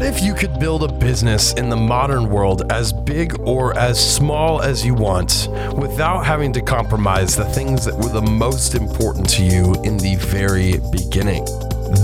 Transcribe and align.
What 0.00 0.08
if 0.08 0.22
you 0.22 0.32
could 0.32 0.58
build 0.58 0.82
a 0.82 0.90
business 0.90 1.52
in 1.52 1.68
the 1.68 1.76
modern 1.76 2.30
world 2.30 2.72
as 2.72 2.90
big 2.90 3.38
or 3.40 3.76
as 3.76 4.00
small 4.00 4.62
as 4.62 4.82
you 4.82 4.94
want 4.94 5.46
without 5.76 6.24
having 6.24 6.54
to 6.54 6.62
compromise 6.62 7.36
the 7.36 7.44
things 7.44 7.84
that 7.84 7.94
were 7.94 8.08
the 8.08 8.22
most 8.22 8.74
important 8.74 9.28
to 9.28 9.44
you 9.44 9.74
in 9.84 9.98
the 9.98 10.16
very 10.16 10.78
beginning? 10.90 11.44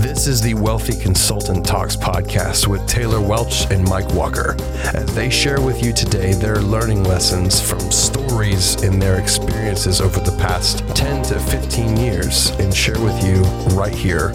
This 0.03 0.27
is 0.27 0.41
the 0.41 0.53
Wealthy 0.53 0.95
Consultant 1.01 1.65
Talks 1.65 1.95
podcast 1.95 2.67
with 2.67 2.85
Taylor 2.87 3.19
Welch 3.19 3.65
and 3.71 3.83
Mike 3.89 4.13
Walker 4.13 4.55
as 4.93 5.15
they 5.15 5.31
share 5.31 5.59
with 5.59 5.83
you 5.83 5.91
today 5.91 6.33
their 6.33 6.57
learning 6.57 7.03
lessons 7.03 7.59
from 7.59 7.79
stories 7.79 8.75
in 8.83 8.99
their 8.99 9.19
experiences 9.19 10.01
over 10.01 10.19
the 10.19 10.37
past 10.37 10.87
10 10.95 11.23
to 11.23 11.39
15 11.39 11.97
years 11.97 12.51
and 12.59 12.71
share 12.71 12.99
with 12.99 13.25
you 13.25 13.41
right 13.75 13.95
here, 13.95 14.33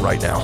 right 0.00 0.20
now. 0.20 0.40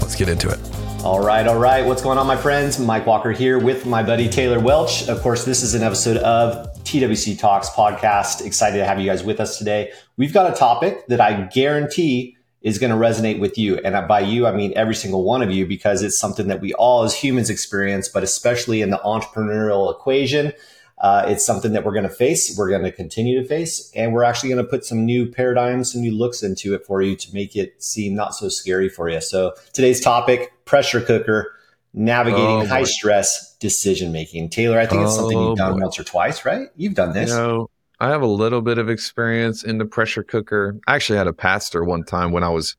Let's 0.00 0.14
get 0.14 0.28
into 0.28 0.48
it. 0.48 0.71
All 1.04 1.18
right, 1.18 1.44
all 1.48 1.58
right. 1.58 1.84
What's 1.84 2.00
going 2.00 2.16
on, 2.16 2.28
my 2.28 2.36
friends? 2.36 2.78
Mike 2.78 3.06
Walker 3.06 3.32
here 3.32 3.58
with 3.58 3.86
my 3.86 4.04
buddy 4.04 4.28
Taylor 4.28 4.60
Welch. 4.60 5.08
Of 5.08 5.20
course, 5.20 5.44
this 5.44 5.64
is 5.64 5.74
an 5.74 5.82
episode 5.82 6.16
of 6.18 6.72
TWC 6.84 7.40
Talks 7.40 7.68
podcast. 7.70 8.46
Excited 8.46 8.78
to 8.78 8.84
have 8.84 9.00
you 9.00 9.06
guys 9.06 9.24
with 9.24 9.40
us 9.40 9.58
today. 9.58 9.90
We've 10.16 10.32
got 10.32 10.52
a 10.52 10.54
topic 10.54 11.08
that 11.08 11.20
I 11.20 11.48
guarantee 11.52 12.36
is 12.60 12.78
going 12.78 12.92
to 12.92 12.96
resonate 12.96 13.40
with 13.40 13.58
you. 13.58 13.78
And 13.78 14.06
by 14.06 14.20
you, 14.20 14.46
I 14.46 14.52
mean 14.52 14.72
every 14.76 14.94
single 14.94 15.24
one 15.24 15.42
of 15.42 15.50
you, 15.50 15.66
because 15.66 16.02
it's 16.02 16.16
something 16.16 16.46
that 16.46 16.60
we 16.60 16.72
all 16.74 17.02
as 17.02 17.16
humans 17.16 17.50
experience, 17.50 18.06
but 18.06 18.22
especially 18.22 18.80
in 18.80 18.90
the 18.90 19.00
entrepreneurial 19.04 19.92
equation. 19.92 20.52
Uh, 21.02 21.24
it's 21.26 21.44
something 21.44 21.72
that 21.72 21.84
we're 21.84 21.92
going 21.92 22.04
to 22.04 22.08
face. 22.08 22.56
We're 22.56 22.70
going 22.70 22.84
to 22.84 22.92
continue 22.92 23.42
to 23.42 23.46
face, 23.46 23.90
and 23.96 24.12
we're 24.12 24.22
actually 24.22 24.50
going 24.50 24.64
to 24.64 24.70
put 24.70 24.84
some 24.84 25.04
new 25.04 25.26
paradigms, 25.26 25.92
some 25.92 26.00
new 26.00 26.16
looks 26.16 26.44
into 26.44 26.74
it 26.74 26.86
for 26.86 27.02
you 27.02 27.16
to 27.16 27.34
make 27.34 27.56
it 27.56 27.82
seem 27.82 28.14
not 28.14 28.36
so 28.36 28.48
scary 28.48 28.88
for 28.88 29.08
you. 29.08 29.20
So 29.20 29.52
today's 29.72 30.00
topic: 30.00 30.52
pressure 30.64 31.00
cooker, 31.00 31.52
navigating 31.92 32.44
oh, 32.44 32.66
high 32.66 32.84
stress 32.84 33.56
decision 33.56 34.12
making. 34.12 34.50
Taylor, 34.50 34.78
I 34.78 34.86
think 34.86 35.02
oh, 35.02 35.04
it's 35.06 35.16
something 35.16 35.36
you've 35.36 35.58
done 35.58 35.74
boy. 35.74 35.82
once 35.82 35.98
or 35.98 36.04
twice, 36.04 36.44
right? 36.44 36.68
You've 36.76 36.94
done 36.94 37.12
this. 37.12 37.30
You 37.30 37.36
know, 37.36 37.70
I 37.98 38.08
have 38.10 38.22
a 38.22 38.26
little 38.26 38.62
bit 38.62 38.78
of 38.78 38.88
experience 38.88 39.64
in 39.64 39.78
the 39.78 39.84
pressure 39.84 40.22
cooker. 40.22 40.78
I 40.86 40.94
actually 40.94 41.18
had 41.18 41.26
a 41.26 41.32
pastor 41.32 41.82
one 41.84 42.04
time 42.04 42.30
when 42.30 42.44
I 42.44 42.48
was 42.50 42.76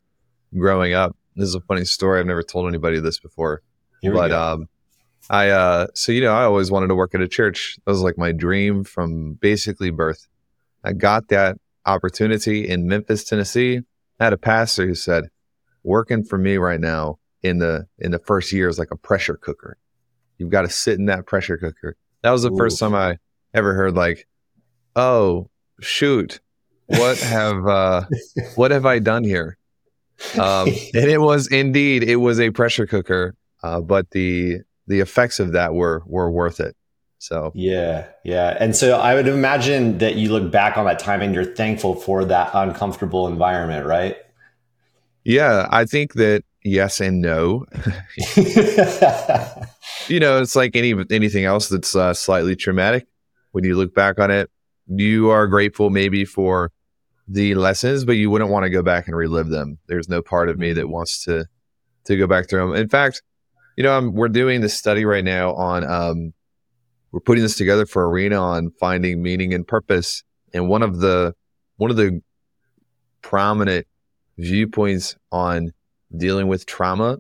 growing 0.57 0.94
up. 0.94 1.16
This 1.35 1.49
is 1.49 1.55
a 1.55 1.61
funny 1.61 1.83
story. 1.83 2.21
I've 2.21 2.25
never 2.25 2.44
told 2.44 2.69
anybody 2.69 3.01
this 3.01 3.19
before, 3.19 3.61
but 4.01 4.31
um, 4.31 4.69
I 5.29 5.49
uh 5.49 5.88
so 5.93 6.11
you 6.11 6.21
know 6.21 6.33
I 6.33 6.43
always 6.43 6.71
wanted 6.71 6.88
to 6.88 6.95
work 6.95 7.16
at 7.16 7.21
a 7.21 7.27
church. 7.27 7.77
That 7.85 7.91
was 7.91 8.02
like 8.02 8.17
my 8.17 8.31
dream 8.31 8.83
from 8.83 9.33
basically 9.33 9.89
birth. 9.89 10.27
I 10.83 10.93
got 10.93 11.29
that 11.29 11.57
opportunity 11.85 12.67
in 12.67 12.88
Memphis, 12.88 13.23
Tennessee. 13.23 13.81
I 14.19 14.23
had 14.23 14.33
a 14.33 14.38
pastor 14.38 14.85
who 14.85 14.95
said, 14.95 15.25
"Working 15.83 16.23
for 16.23 16.38
me 16.38 16.57
right 16.57 16.79
now 16.79 17.19
in 17.41 17.59
the 17.59 17.88
in 17.99 18.11
the 18.11 18.19
first 18.19 18.51
year 18.51 18.67
is 18.67 18.79
like 18.79 18.91
a 18.91 18.97
pressure 18.97 19.35
cooker. 19.35 19.77
You've 20.38 20.49
got 20.49 20.63
to 20.63 20.69
sit 20.69 20.99
in 20.99 21.05
that 21.05 21.25
pressure 21.25 21.57
cooker." 21.57 21.95
That 22.21 22.31
was 22.31 22.44
the 22.44 22.51
Ooh. 22.51 22.57
first 22.57 22.79
time 22.79 22.95
I 22.95 23.17
ever 23.53 23.73
heard 23.73 23.95
like, 23.95 24.27
"Oh, 24.95 25.49
shoot. 25.79 26.41
What 26.88 27.17
have 27.19 27.66
uh 27.66 28.05
what 28.55 28.71
have 28.71 28.85
I 28.85 28.99
done 28.99 29.23
here?" 29.23 29.57
Um 30.38 30.67
and 30.67 31.09
it 31.09 31.21
was 31.21 31.47
indeed 31.47 32.03
it 32.03 32.17
was 32.17 32.39
a 32.41 32.51
pressure 32.51 32.85
cooker. 32.85 33.35
Uh, 33.61 33.79
but 33.79 34.09
the 34.11 34.59
the 34.87 34.99
effects 34.99 35.39
of 35.39 35.53
that 35.53 35.73
were 35.73 36.03
were 36.05 36.31
worth 36.31 36.59
it. 36.59 36.75
So 37.19 37.51
yeah, 37.55 38.07
yeah. 38.25 38.57
And 38.59 38.75
so 38.75 38.99
I 38.99 39.15
would 39.15 39.27
imagine 39.27 39.99
that 39.99 40.15
you 40.15 40.31
look 40.31 40.51
back 40.51 40.77
on 40.77 40.85
that 40.85 40.99
time 40.99 41.21
and 41.21 41.33
you're 41.33 41.45
thankful 41.45 41.95
for 41.95 42.25
that 42.25 42.51
uncomfortable 42.53 43.27
environment, 43.27 43.85
right? 43.85 44.17
Yeah, 45.23 45.67
I 45.71 45.85
think 45.85 46.13
that 46.15 46.43
yes 46.63 46.99
and 46.99 47.21
no. 47.21 47.65
you 50.07 50.19
know, 50.19 50.41
it's 50.41 50.55
like 50.55 50.75
any 50.75 50.93
anything 51.11 51.45
else 51.45 51.69
that's 51.69 51.95
uh, 51.95 52.13
slightly 52.13 52.55
traumatic. 52.55 53.07
When 53.51 53.63
you 53.63 53.75
look 53.77 53.93
back 53.93 54.19
on 54.19 54.31
it, 54.31 54.49
you 54.87 55.29
are 55.29 55.47
grateful 55.47 55.89
maybe 55.89 56.25
for 56.25 56.71
the 57.27 57.55
lessons, 57.55 58.03
but 58.03 58.13
you 58.13 58.29
wouldn't 58.29 58.51
want 58.51 58.63
to 58.63 58.69
go 58.69 58.81
back 58.81 59.07
and 59.07 59.16
relive 59.16 59.47
them. 59.47 59.77
There's 59.88 60.09
no 60.09 60.22
part 60.22 60.49
of 60.49 60.57
me 60.57 60.73
that 60.73 60.89
wants 60.89 61.23
to 61.25 61.45
to 62.05 62.17
go 62.17 62.27
back 62.27 62.49
through 62.49 62.67
them. 62.67 62.75
In 62.75 62.89
fact, 62.89 63.22
you 63.75 63.84
know, 63.84 63.95
I'm, 63.97 64.13
we're 64.13 64.29
doing 64.29 64.61
this 64.61 64.78
study 64.78 65.06
right 65.06 65.23
now 65.23 65.53
on, 65.53 65.84
um, 65.84 66.34
we're 67.11 67.19
putting 67.19 67.44
this 67.44 67.56
together 67.56 67.85
for 67.85 68.09
Arena 68.09 68.38
on 68.38 68.72
finding 68.79 69.22
meaning 69.22 69.53
and 69.53 69.67
purpose. 69.67 70.23
And 70.53 70.67
one 70.67 70.84
of 70.84 71.00
the, 71.00 71.34
one 71.78 71.91
of 71.91 71.97
the 71.97 72.22
prominent 73.22 73.88
viewpoints 74.38 75.16
on 75.31 75.72
dealing 76.16 76.47
with 76.47 76.66
trauma 76.66 77.17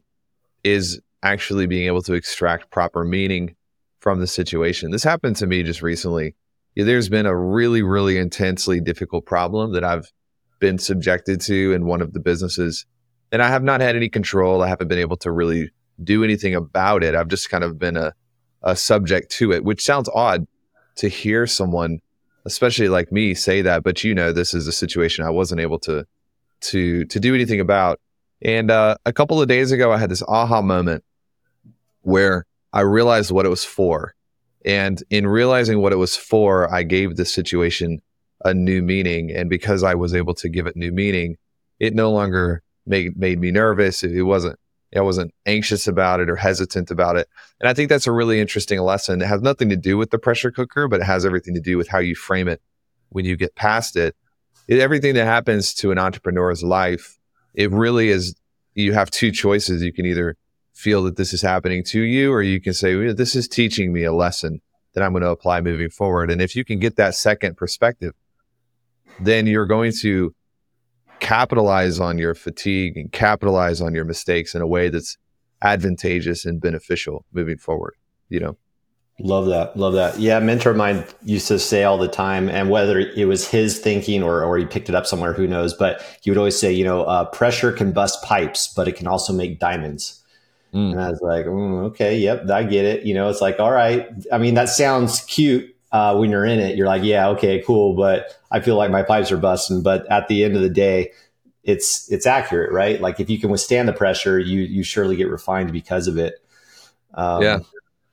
is 0.63 0.99
actually 1.21 1.67
being 1.67 1.87
able 1.87 2.01
to 2.03 2.13
extract 2.13 2.71
proper 2.71 3.03
meaning 3.03 3.55
from 3.99 4.19
the 4.19 4.27
situation. 4.27 4.91
This 4.91 5.03
happened 5.03 5.35
to 5.37 5.47
me 5.47 5.63
just 5.63 5.81
recently. 5.81 6.35
There's 6.75 7.09
been 7.09 7.25
a 7.25 7.35
really, 7.35 7.83
really 7.83 8.17
intensely 8.17 8.81
difficult 8.81 9.25
problem 9.25 9.73
that 9.73 9.83
I've 9.83 10.11
been 10.59 10.77
subjected 10.77 11.39
to 11.41 11.71
in 11.73 11.85
one 11.85 12.01
of 12.01 12.13
the 12.13 12.19
businesses, 12.19 12.85
and 13.31 13.41
I 13.41 13.47
have 13.47 13.63
not 13.63 13.79
had 13.79 13.95
any 13.95 14.09
control. 14.09 14.61
I 14.61 14.67
haven't 14.67 14.87
been 14.87 14.99
able 14.99 15.17
to 15.17 15.31
really 15.31 15.71
do 16.01 16.23
anything 16.23 16.55
about 16.55 17.03
it. 17.03 17.15
I've 17.15 17.27
just 17.27 17.49
kind 17.49 17.63
of 17.63 17.77
been 17.77 17.97
a, 17.97 18.13
a 18.61 18.75
subject 18.75 19.31
to 19.33 19.51
it, 19.51 19.63
which 19.63 19.83
sounds 19.83 20.09
odd 20.13 20.47
to 20.95 21.07
hear 21.07 21.47
someone, 21.47 21.99
especially 22.45 22.89
like 22.89 23.11
me, 23.11 23.33
say 23.33 23.61
that. 23.61 23.83
But 23.83 24.03
you 24.03 24.13
know, 24.13 24.31
this 24.31 24.53
is 24.53 24.67
a 24.67 24.71
situation 24.71 25.25
I 25.25 25.29
wasn't 25.29 25.61
able 25.61 25.79
to 25.79 26.05
to 26.61 27.05
to 27.05 27.19
do 27.19 27.35
anything 27.35 27.59
about. 27.59 27.99
And 28.41 28.71
uh, 28.71 28.95
a 29.05 29.13
couple 29.13 29.41
of 29.41 29.47
days 29.47 29.71
ago, 29.71 29.91
I 29.91 29.97
had 29.97 30.09
this 30.09 30.23
aha 30.27 30.61
moment 30.61 31.03
where 32.01 32.45
I 32.73 32.81
realized 32.81 33.31
what 33.31 33.45
it 33.45 33.49
was 33.49 33.63
for. 33.63 34.13
And 34.65 35.01
in 35.09 35.27
realizing 35.27 35.81
what 35.81 35.93
it 35.93 35.97
was 35.97 36.15
for, 36.15 36.73
I 36.73 36.83
gave 36.83 37.15
the 37.15 37.25
situation 37.25 38.01
a 38.45 38.53
new 38.53 38.81
meaning. 38.81 39.31
And 39.31 39.49
because 39.49 39.83
I 39.83 39.95
was 39.95 40.13
able 40.13 40.33
to 40.35 40.49
give 40.49 40.67
it 40.67 40.75
new 40.75 40.91
meaning, 40.91 41.37
it 41.79 41.93
no 41.93 42.11
longer 42.11 42.61
made 42.85 43.17
made 43.17 43.39
me 43.39 43.51
nervous. 43.51 44.03
It 44.03 44.23
wasn't 44.23 44.59
I 44.95 45.01
wasn't 45.01 45.33
anxious 45.45 45.87
about 45.87 46.19
it 46.19 46.29
or 46.29 46.35
hesitant 46.35 46.91
about 46.91 47.17
it. 47.17 47.27
And 47.59 47.67
I 47.67 47.73
think 47.73 47.89
that's 47.89 48.07
a 48.07 48.11
really 48.11 48.39
interesting 48.39 48.79
lesson. 48.79 49.21
It 49.21 49.27
has 49.27 49.41
nothing 49.41 49.69
to 49.69 49.75
do 49.75 49.97
with 49.97 50.11
the 50.11 50.19
pressure 50.19 50.51
cooker, 50.51 50.87
but 50.87 51.01
it 51.01 51.05
has 51.05 51.25
everything 51.25 51.53
to 51.55 51.61
do 51.61 51.77
with 51.77 51.87
how 51.87 51.99
you 51.99 52.15
frame 52.15 52.47
it 52.47 52.61
when 53.09 53.25
you 53.25 53.35
get 53.35 53.55
past 53.55 53.95
it. 53.95 54.15
it 54.67 54.79
everything 54.79 55.15
that 55.15 55.25
happens 55.25 55.73
to 55.75 55.91
an 55.91 55.97
entrepreneur's 55.97 56.63
life, 56.63 57.17
it 57.53 57.71
really 57.71 58.09
is, 58.09 58.35
you 58.75 58.93
have 58.93 59.09
two 59.09 59.31
choices. 59.31 59.81
You 59.81 59.93
can 59.93 60.05
either 60.05 60.37
feel 60.73 61.03
that 61.03 61.17
this 61.17 61.33
is 61.33 61.41
happening 61.41 61.83
to 61.85 62.01
you, 62.01 62.31
or 62.31 62.41
you 62.41 62.59
can 62.59 62.73
say, 62.73 62.95
well, 62.95 63.13
this 63.13 63.35
is 63.35 63.47
teaching 63.47 63.93
me 63.93 64.03
a 64.03 64.13
lesson 64.13 64.61
that 64.93 65.03
I'm 65.03 65.11
going 65.11 65.21
to 65.23 65.29
apply 65.29 65.61
moving 65.61 65.89
forward. 65.89 66.31
And 66.31 66.41
if 66.41 66.55
you 66.55 66.65
can 66.65 66.79
get 66.79 66.95
that 66.97 67.15
second 67.15 67.57
perspective, 67.57 68.13
then 69.19 69.47
you're 69.47 69.65
going 69.65 69.91
to 70.01 70.33
capitalize 71.23 71.99
on 71.99 72.17
your 72.17 72.35
fatigue 72.35 72.97
and 72.97 73.11
capitalize 73.11 73.81
on 73.81 73.95
your 73.95 74.03
mistakes 74.03 74.53
in 74.53 74.61
a 74.61 74.67
way 74.67 74.89
that's 74.89 75.17
advantageous 75.61 76.45
and 76.45 76.61
beneficial 76.61 77.25
moving 77.31 77.57
forward, 77.57 77.95
you 78.29 78.39
know? 78.39 78.57
Love 79.19 79.45
that. 79.45 79.77
Love 79.77 79.93
that. 79.93 80.19
Yeah. 80.19 80.39
mentor 80.39 80.71
of 80.71 80.77
mine 80.77 81.05
used 81.23 81.47
to 81.47 81.59
say 81.59 81.83
all 81.83 81.97
the 81.97 82.07
time, 82.07 82.49
and 82.49 82.69
whether 82.69 82.99
it 82.99 83.25
was 83.25 83.47
his 83.47 83.79
thinking 83.79 84.21
or, 84.21 84.43
or 84.43 84.57
he 84.57 84.65
picked 84.65 84.89
it 84.89 84.95
up 84.95 85.05
somewhere, 85.05 85.33
who 85.33 85.47
knows, 85.47 85.73
but 85.73 86.03
he 86.21 86.29
would 86.29 86.37
always 86.37 86.59
say, 86.59 86.73
you 86.73 86.83
know, 86.83 87.03
uh, 87.03 87.23
pressure 87.25 87.71
can 87.71 87.93
bust 87.93 88.21
pipes, 88.23 88.73
but 88.75 88.87
it 88.87 88.95
can 88.95 89.07
also 89.07 89.31
make 89.31 89.59
diamonds. 89.59 90.21
Mm. 90.73 90.93
And 90.93 91.01
I 91.01 91.09
was 91.09 91.21
like, 91.21 91.45
mm, 91.45 91.83
okay, 91.85 92.17
yep, 92.17 92.49
I 92.49 92.63
get 92.63 92.85
it. 92.85 93.05
You 93.05 93.13
know, 93.13 93.29
it's 93.29 93.39
like, 93.39 93.59
all 93.59 93.71
right. 93.71 94.09
I 94.31 94.39
mean, 94.39 94.55
that 94.55 94.69
sounds 94.69 95.21
cute 95.21 95.72
uh, 95.93 96.15
when 96.15 96.31
you're 96.31 96.43
in 96.43 96.59
it, 96.59 96.75
you're 96.75 96.87
like, 96.87 97.03
yeah, 97.03 97.29
okay, 97.29 97.61
cool. 97.61 97.93
But 97.95 98.35
I 98.51 98.59
feel 98.59 98.75
like 98.75 98.89
my 98.89 99.03
pipes 99.03 99.31
are 99.31 99.37
busting. 99.37 99.83
But 99.83 100.11
at 100.11 100.27
the 100.27 100.43
end 100.43 100.55
of 100.55 100.63
the 100.63 100.69
day, 100.69 101.11
it's 101.63 102.11
it's 102.11 102.25
accurate, 102.25 102.73
right? 102.73 102.99
Like 102.99 103.19
if 103.19 103.29
you 103.29 103.39
can 103.39 103.51
withstand 103.51 103.87
the 103.87 103.93
pressure, 103.93 104.39
you 104.39 104.61
you 104.61 104.83
surely 104.83 105.15
get 105.15 105.29
refined 105.29 105.71
because 105.71 106.07
of 106.07 106.17
it. 106.17 106.33
Um, 107.13 107.43
yeah, 107.43 107.59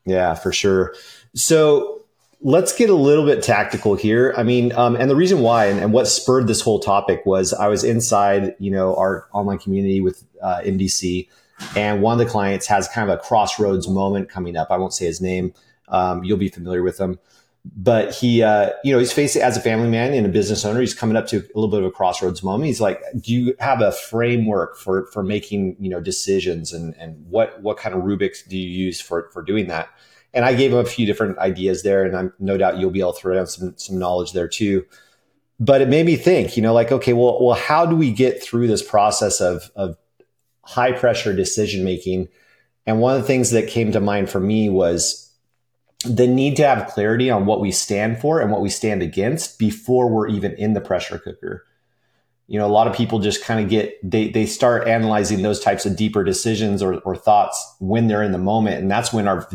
yeah, 0.04 0.34
for 0.34 0.52
sure. 0.52 0.94
So 1.34 2.02
let's 2.42 2.76
get 2.76 2.90
a 2.90 2.94
little 2.94 3.24
bit 3.24 3.42
tactical 3.42 3.94
here. 3.94 4.34
I 4.36 4.42
mean, 4.42 4.72
um, 4.72 4.94
and 4.94 5.10
the 5.10 5.16
reason 5.16 5.40
why 5.40 5.66
and, 5.66 5.80
and, 5.80 5.92
what 5.92 6.06
spurred 6.06 6.46
this 6.46 6.60
whole 6.60 6.80
topic 6.80 7.24
was 7.24 7.52
I 7.54 7.68
was 7.68 7.82
inside, 7.82 8.54
you 8.58 8.70
know, 8.70 8.94
our 8.96 9.26
online 9.32 9.58
community 9.58 10.02
with 10.02 10.22
uh, 10.42 10.60
MDC, 10.60 11.28
and 11.74 12.02
one 12.02 12.20
of 12.20 12.24
the 12.24 12.30
clients 12.30 12.66
has 12.66 12.88
kind 12.88 13.10
of 13.10 13.18
a 13.18 13.22
crossroads 13.22 13.88
moment 13.88 14.28
coming 14.28 14.54
up. 14.54 14.68
I 14.70 14.76
won't 14.76 14.92
say 14.92 15.06
his 15.06 15.22
name. 15.22 15.54
Um, 15.88 16.22
you'll 16.24 16.38
be 16.38 16.48
familiar 16.50 16.82
with 16.82 16.98
him 16.98 17.18
but 17.64 18.14
he, 18.14 18.42
uh, 18.42 18.70
you 18.84 18.92
know, 18.92 18.98
he's 18.98 19.12
facing 19.12 19.42
as 19.42 19.56
a 19.56 19.60
family 19.60 19.88
man 19.88 20.14
and 20.14 20.24
a 20.24 20.30
business 20.30 20.64
owner. 20.64 20.80
He's 20.80 20.94
coming 20.94 21.16
up 21.16 21.26
to 21.28 21.38
a 21.38 21.54
little 21.54 21.68
bit 21.68 21.80
of 21.80 21.86
a 21.86 21.90
crossroads 21.90 22.42
moment. 22.42 22.66
He's 22.66 22.80
like, 22.80 23.02
"Do 23.20 23.34
you 23.34 23.54
have 23.58 23.82
a 23.82 23.92
framework 23.92 24.78
for 24.78 25.06
for 25.06 25.22
making 25.22 25.76
you 25.78 25.90
know 25.90 26.00
decisions 26.00 26.72
and 26.72 26.94
and 26.96 27.26
what 27.28 27.60
what 27.62 27.76
kind 27.76 27.94
of 27.94 28.02
rubrics 28.02 28.42
do 28.42 28.56
you 28.56 28.68
use 28.68 29.00
for 29.00 29.30
for 29.32 29.42
doing 29.42 29.68
that?" 29.68 29.88
And 30.32 30.44
I 30.44 30.54
gave 30.54 30.72
him 30.72 30.78
a 30.78 30.84
few 30.84 31.04
different 31.06 31.38
ideas 31.38 31.82
there, 31.82 32.04
and 32.04 32.16
I'm 32.16 32.32
no 32.38 32.56
doubt 32.56 32.78
you'll 32.78 32.90
be 32.90 33.00
able 33.00 33.12
to 33.12 33.20
throw 33.20 33.34
down 33.34 33.46
some 33.46 33.74
some 33.76 33.98
knowledge 33.98 34.32
there 34.32 34.48
too. 34.48 34.86
But 35.58 35.82
it 35.82 35.88
made 35.88 36.06
me 36.06 36.16
think, 36.16 36.56
you 36.56 36.62
know, 36.62 36.72
like, 36.72 36.90
okay, 36.90 37.12
well, 37.12 37.44
well, 37.44 37.56
how 37.56 37.84
do 37.84 37.94
we 37.94 38.10
get 38.10 38.42
through 38.42 38.68
this 38.68 38.82
process 38.82 39.40
of 39.40 39.70
of 39.76 39.98
high 40.62 40.92
pressure 40.92 41.34
decision 41.34 41.84
making? 41.84 42.28
And 42.86 43.00
one 43.00 43.14
of 43.14 43.20
the 43.20 43.26
things 43.26 43.50
that 43.50 43.68
came 43.68 43.92
to 43.92 44.00
mind 44.00 44.30
for 44.30 44.40
me 44.40 44.70
was 44.70 45.29
the 46.04 46.26
need 46.26 46.56
to 46.56 46.66
have 46.66 46.88
clarity 46.88 47.30
on 47.30 47.46
what 47.46 47.60
we 47.60 47.70
stand 47.70 48.20
for 48.20 48.40
and 48.40 48.50
what 48.50 48.62
we 48.62 48.70
stand 48.70 49.02
against 49.02 49.58
before 49.58 50.08
we're 50.08 50.28
even 50.28 50.52
in 50.54 50.72
the 50.72 50.80
pressure 50.80 51.18
cooker. 51.18 51.66
You 52.46 52.58
know, 52.58 52.66
a 52.66 52.68
lot 52.68 52.88
of 52.88 52.94
people 52.94 53.18
just 53.18 53.44
kind 53.44 53.62
of 53.62 53.70
get 53.70 53.98
they 54.02 54.28
they 54.28 54.46
start 54.46 54.88
analyzing 54.88 55.42
those 55.42 55.60
types 55.60 55.86
of 55.86 55.96
deeper 55.96 56.24
decisions 56.24 56.82
or, 56.82 56.94
or 57.00 57.14
thoughts 57.14 57.76
when 57.78 58.08
they're 58.08 58.22
in 58.22 58.32
the 58.32 58.38
moment, 58.38 58.80
and 58.80 58.90
that's 58.90 59.12
when 59.12 59.28
our 59.28 59.48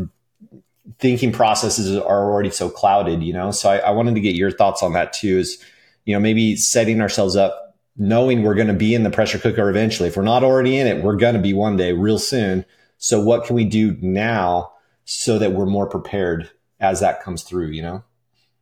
thinking 1.00 1.34
processes 1.34 1.98
are 1.98 2.32
already 2.32 2.52
so 2.52 2.70
clouded. 2.70 3.22
You 3.22 3.34
know, 3.34 3.52
so 3.52 3.70
I, 3.70 3.78
I 3.80 3.90
wanted 3.92 4.16
to 4.16 4.22
get 4.22 4.36
your 4.36 4.52
thoughts 4.52 4.82
on 4.82 4.94
that 4.94 5.12
too. 5.12 5.40
Is 5.40 5.62
you 6.06 6.14
know 6.14 6.20
maybe 6.20 6.56
setting 6.56 7.02
ourselves 7.02 7.36
up 7.36 7.76
knowing 7.98 8.44
we're 8.44 8.56
going 8.56 8.68
to 8.68 8.74
be 8.74 8.94
in 8.94 9.04
the 9.04 9.10
pressure 9.10 9.40
cooker 9.40 9.70
eventually. 9.70 10.10
If 10.10 10.18
we're 10.18 10.24
not 10.24 10.44
already 10.44 10.78
in 10.78 10.88
it, 10.88 11.04
we're 11.04 11.16
going 11.16 11.36
to 11.36 11.42
be 11.42 11.54
one 11.54 11.78
day 11.78 11.94
real 11.94 12.20
soon. 12.20 12.66
So 12.98 13.22
what 13.22 13.46
can 13.46 13.56
we 13.56 13.66
do 13.66 13.98
now 14.02 14.72
so 15.06 15.40
that 15.40 15.54
we're 15.54 15.66
more 15.66 15.88
prepared 15.88 16.50
as 16.80 17.00
that 17.00 17.22
comes 17.22 17.44
through, 17.44 17.68
you 17.68 17.82
know? 17.82 18.04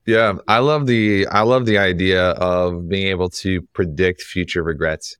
Yeah, 0.06 0.34
I 0.48 0.60
love 0.60 0.86
the 0.86 1.26
I 1.28 1.42
love 1.42 1.66
the 1.66 1.78
idea 1.78 2.32
of 2.32 2.90
being 2.90 3.08
able 3.08 3.30
to 3.30 3.62
predict 3.74 4.22
future 4.22 4.62
regrets. 4.62 5.18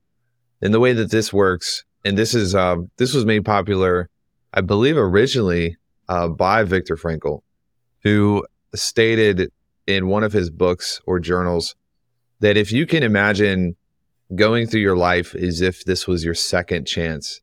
And 0.60 0.74
the 0.74 0.80
way 0.80 0.92
that 0.92 1.10
this 1.10 1.32
works, 1.32 1.84
and 2.04 2.18
this 2.18 2.34
is 2.34 2.54
uh, 2.54 2.76
this 2.98 3.14
was 3.14 3.24
made 3.24 3.46
popular, 3.46 4.10
I 4.52 4.60
believe, 4.60 4.98
originally 4.98 5.78
uh, 6.08 6.28
by 6.28 6.64
Viktor 6.64 6.96
Frankl, 6.96 7.40
who 8.02 8.46
stated 8.74 9.50
in 9.86 10.08
one 10.08 10.22
of 10.22 10.32
his 10.32 10.50
books 10.50 11.00
or 11.06 11.18
journals 11.18 11.74
that 12.40 12.56
if 12.58 12.70
you 12.70 12.86
can 12.86 13.02
imagine 13.02 13.76
going 14.34 14.66
through 14.66 14.80
your 14.80 14.96
life 14.96 15.34
as 15.34 15.60
if 15.62 15.84
this 15.84 16.06
was 16.06 16.24
your 16.24 16.34
second 16.34 16.86
chance, 16.86 17.40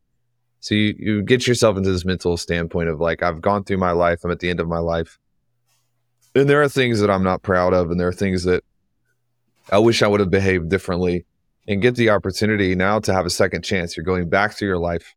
so 0.62 0.76
you, 0.76 0.96
you 0.98 1.22
get 1.24 1.48
yourself 1.48 1.76
into 1.76 1.92
this 1.92 2.06
mental 2.06 2.38
standpoint 2.38 2.88
of 2.88 3.02
like, 3.02 3.24
I've 3.24 3.42
gone 3.42 3.64
through 3.64 3.80
my 3.80 3.92
life, 3.92 4.24
I'm 4.24 4.32
at 4.32 4.40
the 4.40 4.50
end 4.50 4.60
of 4.60 4.68
my 4.68 4.78
life. 4.78 5.18
And 6.36 6.48
there 6.48 6.62
are 6.62 6.70
things 6.70 7.00
that 7.00 7.10
I'm 7.10 7.24
not 7.24 7.42
proud 7.42 7.74
of, 7.74 7.90
and 7.90 8.00
there 8.00 8.08
are 8.08 8.14
things 8.14 8.44
that 8.44 8.64
I 9.72 9.80
wish 9.80 10.02
I 10.02 10.08
would 10.08 10.20
have 10.20 10.30
behaved 10.30 10.70
differently. 10.70 11.26
And 11.68 11.82
get 11.82 11.96
the 11.96 12.10
opportunity 12.10 12.74
now 12.74 13.00
to 13.00 13.14
have 13.14 13.26
a 13.26 13.30
second 13.30 13.64
chance. 13.64 13.96
You're 13.96 14.04
going 14.04 14.30
back 14.30 14.56
to 14.58 14.66
your 14.66 14.80
life. 14.80 15.16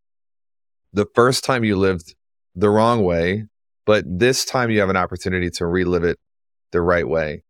The 0.92 1.06
first 1.14 1.42
time 1.42 1.64
you 1.64 1.76
lived 1.76 2.14
the 2.54 2.68
wrong 2.68 3.02
way, 3.02 3.46
but 3.86 4.04
this 4.06 4.44
time 4.44 4.70
you 4.70 4.80
have 4.80 4.90
an 4.90 4.96
opportunity 4.96 5.50
to 5.50 5.66
relive 5.66 6.04
it 6.04 6.18
the 6.70 6.80
right 6.80 7.08
way. 7.08 7.44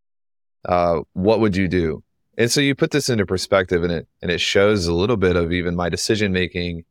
Uh, 0.64 1.00
what 1.12 1.40
would 1.40 1.56
you 1.56 1.68
do? 1.68 2.02
And 2.38 2.50
so 2.50 2.60
you 2.60 2.74
put 2.74 2.92
this 2.92 3.08
into 3.08 3.26
perspective, 3.26 3.82
and 3.82 3.92
it 3.92 4.08
and 4.22 4.30
it 4.30 4.40
shows 4.40 4.86
a 4.86 4.94
little 4.94 5.16
bit 5.16 5.36
of 5.36 5.52
even 5.52 5.76
my 5.76 5.88
decision 5.88 6.32
making 6.32 6.84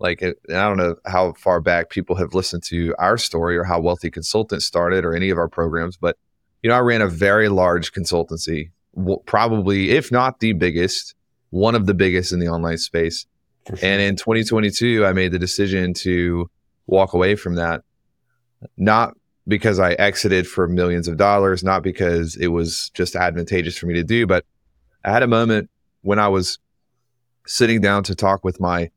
like 0.00 0.22
I 0.22 0.34
don't 0.48 0.78
know 0.78 0.96
how 1.06 1.34
far 1.34 1.60
back 1.60 1.90
people 1.90 2.16
have 2.16 2.34
listened 2.34 2.62
to 2.64 2.94
our 2.98 3.18
story 3.18 3.56
or 3.56 3.64
how 3.64 3.78
Wealthy 3.78 4.10
Consultant 4.10 4.62
started 4.62 5.04
or 5.04 5.14
any 5.14 5.30
of 5.30 5.38
our 5.38 5.48
programs, 5.48 5.96
but 5.96 6.16
you 6.62 6.70
know, 6.70 6.76
I 6.76 6.80
ran 6.80 7.02
a 7.02 7.08
very 7.08 7.48
large 7.48 7.92
consultancy, 7.92 8.70
probably 9.26 9.90
if 9.90 10.10
not 10.10 10.40
the 10.40 10.52
biggest, 10.52 11.14
one 11.50 11.74
of 11.74 11.86
the 11.86 11.94
biggest 11.94 12.32
in 12.32 12.38
the 12.38 12.48
online 12.48 12.78
space. 12.78 13.26
Sure. 13.68 13.78
And 13.82 14.00
in 14.00 14.16
2022, 14.16 15.04
I 15.04 15.12
made 15.12 15.32
the 15.32 15.38
decision 15.38 15.94
to 15.94 16.50
walk 16.86 17.12
away 17.12 17.36
from 17.36 17.54
that, 17.54 17.82
not 18.76 19.14
because 19.48 19.78
I 19.78 19.92
exited 19.92 20.46
for 20.46 20.68
millions 20.68 21.08
of 21.08 21.16
dollars, 21.16 21.64
not 21.64 21.82
because 21.82 22.36
it 22.36 22.48
was 22.48 22.90
just 22.94 23.16
advantageous 23.16 23.76
for 23.76 23.86
me 23.86 23.94
to 23.94 24.04
do, 24.04 24.26
but 24.26 24.44
I 25.04 25.10
had 25.10 25.22
a 25.22 25.26
moment 25.28 25.70
when 26.02 26.18
I 26.18 26.28
was 26.28 26.58
sitting 27.46 27.80
down 27.80 28.02
to 28.04 28.14
talk 28.14 28.44
with 28.44 28.60
my 28.60 28.90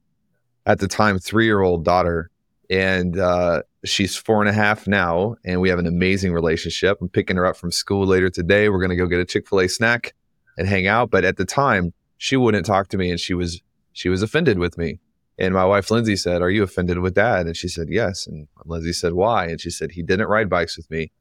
at 0.66 0.80
the 0.80 0.88
time 0.88 1.20
three 1.20 1.46
year 1.46 1.62
old 1.62 1.84
daughter, 1.84 2.30
and 2.70 3.20
uh, 3.20 3.64
she's 3.86 4.16
four 4.16 4.42
and 4.42 4.50
a 4.50 4.54
half 4.54 4.88
now, 4.88 5.36
and 5.46 5.62
we 5.62 5.70
have 5.70 5.80
an 5.80 5.88
amazing 5.88 6.34
relationship. 6.34 6.98
I'm 7.02 7.10
picking 7.10 7.38
her 7.38 7.46
up 7.46 7.58
from 7.58 7.72
school 7.72 8.06
later 8.06 8.30
today. 8.30 8.70
We're 8.70 8.80
going 8.80 8.90
to 8.90 8.96
go 8.96 9.08
get 9.08 9.20
a 9.20 9.26
Chick 9.26 9.48
fil 9.48 9.62
A 9.62 9.68
snack 9.68 10.14
and 10.58 10.68
hang 10.68 10.88
out. 10.88 11.12
But 11.12 11.26
at 11.26 11.38
the 11.38 11.46
time, 11.46 11.94
she 12.18 12.38
wouldn't 12.38 12.66
talk 12.66 12.88
to 12.90 12.98
me, 12.98 13.10
and 13.10 13.20
she 13.20 13.34
was 13.34 13.62
she 13.92 14.10
was 14.10 14.22
offended 14.22 14.60
with 14.60 14.78
me. 14.78 15.00
And 15.38 15.54
my 15.54 15.66
wife 15.66 15.92
Lindsay 15.92 16.16
said, 16.16 16.42
"Are 16.42 16.50
you 16.50 16.64
offended 16.64 17.00
with 17.00 17.16
Dad?" 17.16 17.48
And 17.48 17.58
she 17.58 17.68
said, 17.68 17.88
"Yes." 17.90 18.28
And 18.28 18.48
Lindsay 18.66 18.94
said, 18.94 19.14
"Why?" 19.14 19.48
And 19.48 19.60
she 19.60 19.70
said, 19.70 19.92
"He 19.92 20.04
didn't 20.04 20.28
ride 20.28 20.50
bikes 20.50 20.78
with 20.78 20.90
me. 20.90 21.12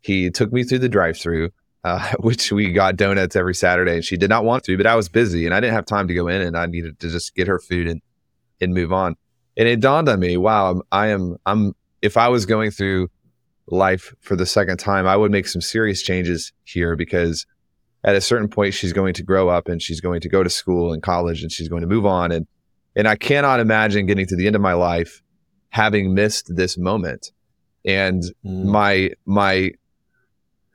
He 0.00 0.30
took 0.30 0.52
me 0.52 0.64
through 0.64 0.80
the 0.80 0.88
drive-through." 0.88 1.50
Uh, 1.82 2.14
which 2.20 2.50
we 2.50 2.72
got 2.72 2.96
donuts 2.96 3.36
every 3.36 3.54
Saturday, 3.54 3.96
and 3.96 4.04
she 4.06 4.16
did 4.16 4.30
not 4.30 4.42
want 4.42 4.64
to, 4.64 4.74
but 4.78 4.86
I 4.86 4.94
was 4.94 5.10
busy 5.10 5.44
and 5.44 5.54
I 5.54 5.60
didn't 5.60 5.74
have 5.74 5.84
time 5.84 6.08
to 6.08 6.14
go 6.14 6.28
in, 6.28 6.40
and 6.40 6.56
I 6.56 6.64
needed 6.64 6.98
to 7.00 7.10
just 7.10 7.34
get 7.34 7.46
her 7.46 7.58
food 7.58 7.86
and 7.86 8.00
and 8.64 8.74
move 8.74 8.92
on. 8.92 9.16
And 9.56 9.68
it 9.68 9.80
dawned 9.80 10.08
on 10.08 10.18
me, 10.18 10.36
wow, 10.36 10.82
I 10.90 11.08
am, 11.08 11.36
I'm, 11.46 11.74
if 12.02 12.16
I 12.16 12.28
was 12.28 12.44
going 12.44 12.70
through 12.70 13.08
life 13.68 14.12
for 14.20 14.36
the 14.36 14.46
second 14.46 14.78
time, 14.78 15.06
I 15.06 15.16
would 15.16 15.30
make 15.30 15.46
some 15.46 15.62
serious 15.62 16.02
changes 16.02 16.52
here 16.64 16.96
because 16.96 17.46
at 18.04 18.14
a 18.14 18.20
certain 18.20 18.48
point, 18.48 18.74
she's 18.74 18.92
going 18.92 19.14
to 19.14 19.22
grow 19.22 19.48
up 19.48 19.68
and 19.68 19.80
she's 19.80 20.00
going 20.00 20.20
to 20.20 20.28
go 20.28 20.42
to 20.42 20.50
school 20.50 20.92
and 20.92 21.02
college 21.02 21.42
and 21.42 21.50
she's 21.50 21.68
going 21.68 21.80
to 21.80 21.86
move 21.88 22.04
on. 22.04 22.32
And, 22.32 22.46
and 22.94 23.08
I 23.08 23.16
cannot 23.16 23.60
imagine 23.60 24.06
getting 24.06 24.26
to 24.26 24.36
the 24.36 24.46
end 24.46 24.54
of 24.54 24.62
my 24.62 24.74
life 24.74 25.22
having 25.70 26.14
missed 26.14 26.54
this 26.54 26.76
moment. 26.76 27.32
And 27.84 28.22
mm. 28.44 28.64
my, 28.64 29.10
my 29.24 29.70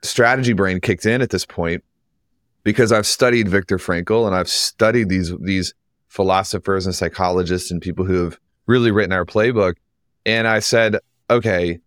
strategy 0.02 0.52
brain 0.52 0.80
kicked 0.80 1.06
in 1.06 1.22
at 1.22 1.30
this 1.30 1.46
point 1.46 1.84
because 2.64 2.90
I've 2.90 3.06
studied 3.06 3.48
Viktor 3.48 3.78
Frankl 3.78 4.26
and 4.26 4.34
I've 4.34 4.48
studied 4.48 5.08
these, 5.08 5.32
these 5.38 5.72
philosophers 6.10 6.84
and 6.84 6.94
psychologists 6.94 7.70
and 7.70 7.80
people 7.80 8.04
who 8.04 8.24
have 8.24 8.38
really 8.66 8.90
written 8.90 9.12
our 9.12 9.24
playbook. 9.24 9.76
And 10.26 10.46
I 10.46 10.58
said, 10.58 10.96
okay, 11.30 11.78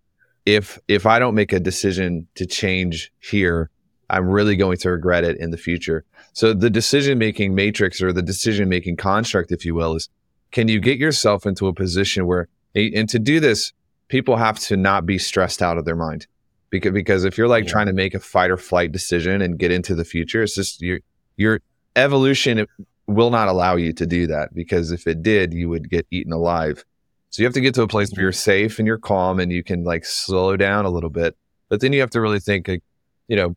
if 0.45 0.79
if 0.87 1.05
I 1.05 1.19
don't 1.19 1.35
make 1.35 1.53
a 1.53 1.59
decision 1.59 2.27
to 2.35 2.45
change 2.45 3.11
here, 3.19 3.69
I'm 4.09 4.27
really 4.27 4.55
going 4.55 4.77
to 4.77 4.89
regret 4.89 5.23
it 5.23 5.37
in 5.37 5.51
the 5.51 5.57
future. 5.57 6.03
So 6.33 6.53
the 6.53 6.69
decision 6.69 7.17
making 7.17 7.53
matrix 7.53 8.01
or 8.01 8.11
the 8.11 8.21
decision 8.21 8.67
making 8.69 8.97
construct, 8.97 9.51
if 9.51 9.65
you 9.65 9.75
will, 9.75 9.95
is 9.95 10.09
can 10.51 10.67
you 10.67 10.79
get 10.79 10.97
yourself 10.97 11.45
into 11.45 11.67
a 11.67 11.73
position 11.73 12.25
where 12.25 12.47
and 12.75 13.07
to 13.09 13.19
do 13.19 13.39
this, 13.39 13.71
people 14.07 14.37
have 14.37 14.57
to 14.59 14.75
not 14.75 15.05
be 15.05 15.17
stressed 15.17 15.61
out 15.61 15.77
of 15.77 15.85
their 15.85 15.95
mind. 15.95 16.27
Because 16.69 16.91
because 16.91 17.23
if 17.23 17.37
you're 17.37 17.47
like 17.47 17.65
yeah. 17.65 17.71
trying 17.71 17.87
to 17.87 17.93
make 17.93 18.15
a 18.15 18.19
fight 18.19 18.49
or 18.49 18.57
flight 18.57 18.91
decision 18.91 19.41
and 19.41 19.59
get 19.59 19.71
into 19.71 19.93
the 19.93 20.05
future, 20.05 20.41
it's 20.41 20.55
just 20.55 20.81
your 20.81 20.99
your 21.35 21.59
evolution 21.95 22.65
will 23.07 23.29
not 23.29 23.47
allow 23.47 23.75
you 23.75 23.93
to 23.93 24.05
do 24.05 24.27
that 24.27 24.53
because 24.53 24.91
if 24.91 25.07
it 25.07 25.21
did, 25.21 25.53
you 25.53 25.69
would 25.69 25.89
get 25.89 26.07
eaten 26.11 26.31
alive. 26.31 26.85
So 27.29 27.41
you 27.41 27.45
have 27.45 27.53
to 27.55 27.61
get 27.61 27.73
to 27.75 27.81
a 27.81 27.87
place 27.87 28.11
where 28.11 28.23
you're 28.23 28.31
safe 28.31 28.77
and 28.79 28.87
you're 28.87 28.97
calm 28.97 29.39
and 29.39 29.51
you 29.51 29.63
can 29.63 29.83
like 29.83 30.05
slow 30.05 30.55
down 30.55 30.85
a 30.85 30.89
little 30.89 31.09
bit. 31.09 31.35
But 31.67 31.81
then 31.81 31.91
you 31.91 31.99
have 32.01 32.11
to 32.11 32.21
really 32.21 32.39
think, 32.39 32.67
like, 32.67 32.83
you 33.27 33.35
know, 33.35 33.55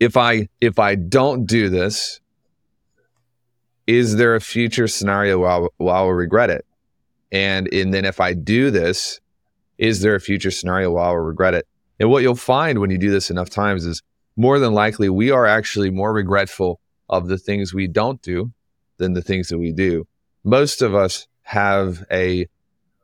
if 0.00 0.16
I 0.16 0.48
if 0.60 0.78
I 0.78 0.96
don't 0.96 1.46
do 1.46 1.68
this, 1.68 2.20
is 3.86 4.16
there 4.16 4.34
a 4.34 4.40
future 4.40 4.88
scenario 4.88 5.38
where 5.38 5.92
I'll, 5.94 6.08
regret 6.08 6.50
it? 6.50 6.66
And 7.30 7.72
and 7.72 7.94
then 7.94 8.04
if 8.04 8.20
I 8.20 8.32
do 8.32 8.70
this, 8.70 9.20
is 9.78 10.00
there 10.00 10.14
a 10.14 10.20
future 10.20 10.50
scenario 10.50 10.90
where 10.90 11.04
I'll 11.04 11.16
regret 11.16 11.54
it? 11.54 11.68
And 12.00 12.10
what 12.10 12.22
you'll 12.22 12.34
find 12.34 12.80
when 12.80 12.90
you 12.90 12.98
do 12.98 13.10
this 13.10 13.30
enough 13.30 13.50
times 13.50 13.84
is 13.84 14.02
more 14.36 14.58
than 14.58 14.72
likely 14.72 15.08
we 15.10 15.30
are 15.30 15.46
actually 15.46 15.90
more 15.90 16.12
regretful 16.12 16.80
of 17.08 17.28
the 17.28 17.38
things 17.38 17.74
we 17.74 17.86
don't 17.86 18.20
do 18.22 18.52
than 19.00 19.14
the 19.14 19.22
things 19.22 19.48
that 19.48 19.58
we 19.58 19.72
do. 19.72 20.06
Most 20.44 20.82
of 20.82 20.94
us 20.94 21.26
have 21.42 22.04
a 22.12 22.46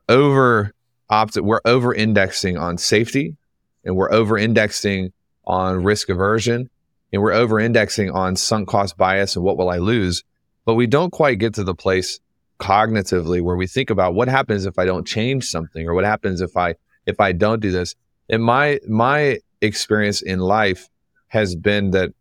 over 0.07 0.73
opt 1.09 1.37
we're 1.37 1.61
over 1.65 1.93
indexing 1.93 2.57
on 2.57 2.77
safety 2.77 3.35
and 3.83 3.95
we're 3.95 4.11
over 4.11 4.37
indexing 4.37 5.11
on 5.45 5.83
risk 5.83 6.09
aversion 6.09 6.69
and 7.11 7.21
we're 7.21 7.33
over 7.33 7.59
indexing 7.59 8.11
on 8.11 8.35
sunk 8.35 8.69
cost 8.69 8.97
bias 8.97 9.35
and 9.35 9.43
what 9.43 9.57
will 9.57 9.69
I 9.69 9.77
lose. 9.77 10.23
But 10.65 10.75
we 10.75 10.87
don't 10.87 11.11
quite 11.11 11.39
get 11.39 11.53
to 11.55 11.63
the 11.63 11.75
place 11.75 12.19
cognitively 12.59 13.41
where 13.41 13.55
we 13.55 13.67
think 13.67 13.89
about 13.89 14.13
what 14.13 14.27
happens 14.27 14.65
if 14.65 14.79
I 14.79 14.85
don't 14.85 15.05
change 15.05 15.45
something 15.45 15.87
or 15.87 15.93
what 15.93 16.05
happens 16.05 16.41
if 16.41 16.55
I 16.55 16.75
if 17.05 17.19
I 17.19 17.31
don't 17.31 17.61
do 17.61 17.71
this. 17.71 17.95
And 18.29 18.43
my 18.43 18.79
my 18.87 19.39
experience 19.61 20.21
in 20.21 20.39
life 20.39 20.89
has 21.27 21.55
been 21.55 21.91
that 21.91 22.11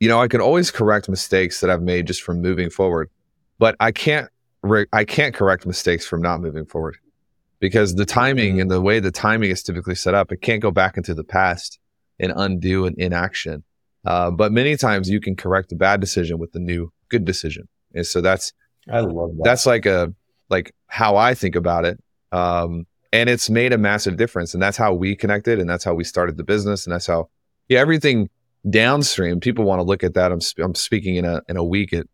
you 0.00 0.08
know, 0.08 0.20
I 0.20 0.28
can 0.28 0.40
always 0.40 0.70
correct 0.70 1.08
mistakes 1.08 1.60
that 1.60 1.70
I've 1.70 1.82
made 1.82 2.06
just 2.06 2.22
from 2.22 2.42
moving 2.42 2.70
forward, 2.70 3.10
but 3.58 3.76
I 3.80 3.92
can't, 3.92 4.28
re- 4.62 4.86
I 4.92 5.04
can't 5.04 5.34
correct 5.34 5.66
mistakes 5.66 6.06
from 6.06 6.22
not 6.22 6.40
moving 6.40 6.66
forward 6.66 6.98
because 7.60 7.94
the 7.94 8.04
timing 8.04 8.54
mm-hmm. 8.54 8.60
and 8.62 8.70
the 8.70 8.80
way 8.80 9.00
the 9.00 9.10
timing 9.10 9.50
is 9.50 9.62
typically 9.62 9.94
set 9.94 10.14
up, 10.14 10.32
it 10.32 10.42
can't 10.42 10.60
go 10.60 10.70
back 10.70 10.96
into 10.96 11.14
the 11.14 11.24
past 11.24 11.78
and 12.18 12.32
undo 12.36 12.86
an 12.86 12.94
inaction. 12.98 13.62
Uh, 14.04 14.30
but 14.30 14.52
many 14.52 14.76
times 14.76 15.10
you 15.10 15.20
can 15.20 15.34
correct 15.34 15.72
a 15.72 15.76
bad 15.76 16.00
decision 16.00 16.38
with 16.38 16.52
the 16.52 16.60
new 16.60 16.92
good 17.08 17.24
decision. 17.24 17.66
And 17.94 18.06
so 18.06 18.20
that's, 18.20 18.52
I 18.90 19.00
love 19.00 19.30
that. 19.36 19.44
That's 19.44 19.66
like 19.66 19.86
a, 19.86 20.12
like 20.48 20.74
how 20.86 21.16
I 21.16 21.34
think 21.34 21.56
about 21.56 21.84
it. 21.84 21.98
Um, 22.32 22.86
and 23.12 23.28
it's 23.30 23.48
made 23.50 23.72
a 23.72 23.78
massive 23.78 24.16
difference. 24.16 24.54
And 24.54 24.62
that's 24.62 24.76
how 24.76 24.92
we 24.92 25.16
connected. 25.16 25.58
And 25.58 25.68
that's 25.68 25.84
how 25.84 25.94
we 25.94 26.04
started 26.04 26.36
the 26.36 26.44
business. 26.44 26.86
And 26.86 26.94
that's 26.94 27.06
how, 27.06 27.30
yeah, 27.68 27.80
everything 27.80 28.28
downstream, 28.68 29.40
people 29.40 29.64
want 29.64 29.80
to 29.80 29.84
look 29.84 30.02
at 30.04 30.14
that. 30.14 30.32
I'm, 30.32 30.40
I'm 30.62 30.74
speaking 30.74 31.16
in 31.16 31.24
a, 31.24 31.42
in 31.48 31.56
a 31.56 31.64
week 31.64 31.92
at, 31.92 32.06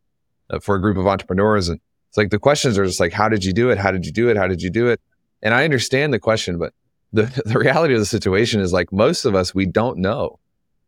uh, 0.50 0.58
for 0.60 0.76
a 0.76 0.80
group 0.80 0.96
of 0.96 1.06
entrepreneurs. 1.06 1.68
And 1.68 1.80
it's 2.08 2.16
like 2.16 2.30
the 2.30 2.38
questions 2.38 2.78
are 2.78 2.84
just 2.84 3.00
like, 3.00 3.12
how 3.12 3.28
did 3.28 3.44
you 3.44 3.52
do 3.52 3.70
it? 3.70 3.78
How 3.78 3.90
did 3.90 4.04
you 4.04 4.12
do 4.12 4.28
it? 4.28 4.36
How 4.36 4.46
did 4.46 4.62
you 4.62 4.70
do 4.70 4.88
it? 4.88 5.00
And 5.42 5.54
I 5.54 5.64
understand 5.64 6.12
the 6.12 6.18
question, 6.18 6.58
but 6.58 6.72
the, 7.12 7.42
the 7.46 7.58
reality 7.58 7.94
of 7.94 8.00
the 8.00 8.06
situation 8.06 8.60
is 8.60 8.72
like 8.72 8.92
most 8.92 9.24
of 9.24 9.34
us, 9.34 9.54
we 9.54 9.66
don't 9.66 9.98
know. 9.98 10.38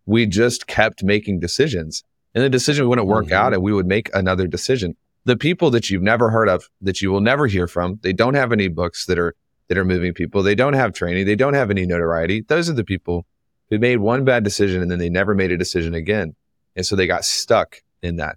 We 0.07 0.27
just 0.27 0.67
kept 0.67 1.03
making 1.03 1.41
decisions 1.41 2.05
and 2.35 2.43
the 2.43 2.51
decision 2.51 2.89
wouldn't 2.89 3.07
work 3.07 3.27
mm-hmm. 3.27 3.35
out 3.35 3.55
and 3.55 3.63
we 3.63 3.73
would 3.73 3.87
make 3.87 4.11
another 4.15 4.47
decision. 4.47 4.97
The 5.25 5.37
people 5.37 5.71
that 5.71 5.89
you've 5.89 6.03
never 6.03 6.31
heard 6.31 6.49
of, 6.49 6.69
that 6.83 7.01
you 7.01 7.11
will 7.11 7.21
never 7.21 7.47
hear 7.47 7.67
from, 7.67 7.99
they 8.03 8.13
don't 8.13 8.35
have 8.35 8.53
any 8.53 8.69
books 8.69 9.07
that 9.07 9.19
are 9.19 9.35
that 9.69 9.79
are 9.79 9.85
moving 9.85 10.13
people. 10.13 10.43
They 10.43 10.55
don't 10.55 10.75
have 10.75 10.93
training. 10.93 11.25
They 11.25 11.37
don't 11.37 11.55
have 11.55 11.71
any 11.71 11.87
notoriety. 11.87 12.43
Those 12.43 12.69
are 12.69 12.75
the 12.75 12.85
people 12.85 13.25
who 13.71 13.79
made 13.79 13.99
one 13.99 14.25
bad 14.25 14.45
decision 14.45 14.83
and 14.83 14.91
then 14.91 14.99
they 14.99 15.09
never 15.09 15.35
made 15.35 15.53
a 15.53 15.57
decision 15.57 15.95
again. 15.95 16.35
And 16.77 16.85
so 16.85 16.97
they 16.97 17.07
got 17.07 17.25
stuck 17.25 17.83
in 18.03 18.17
that. 18.17 18.37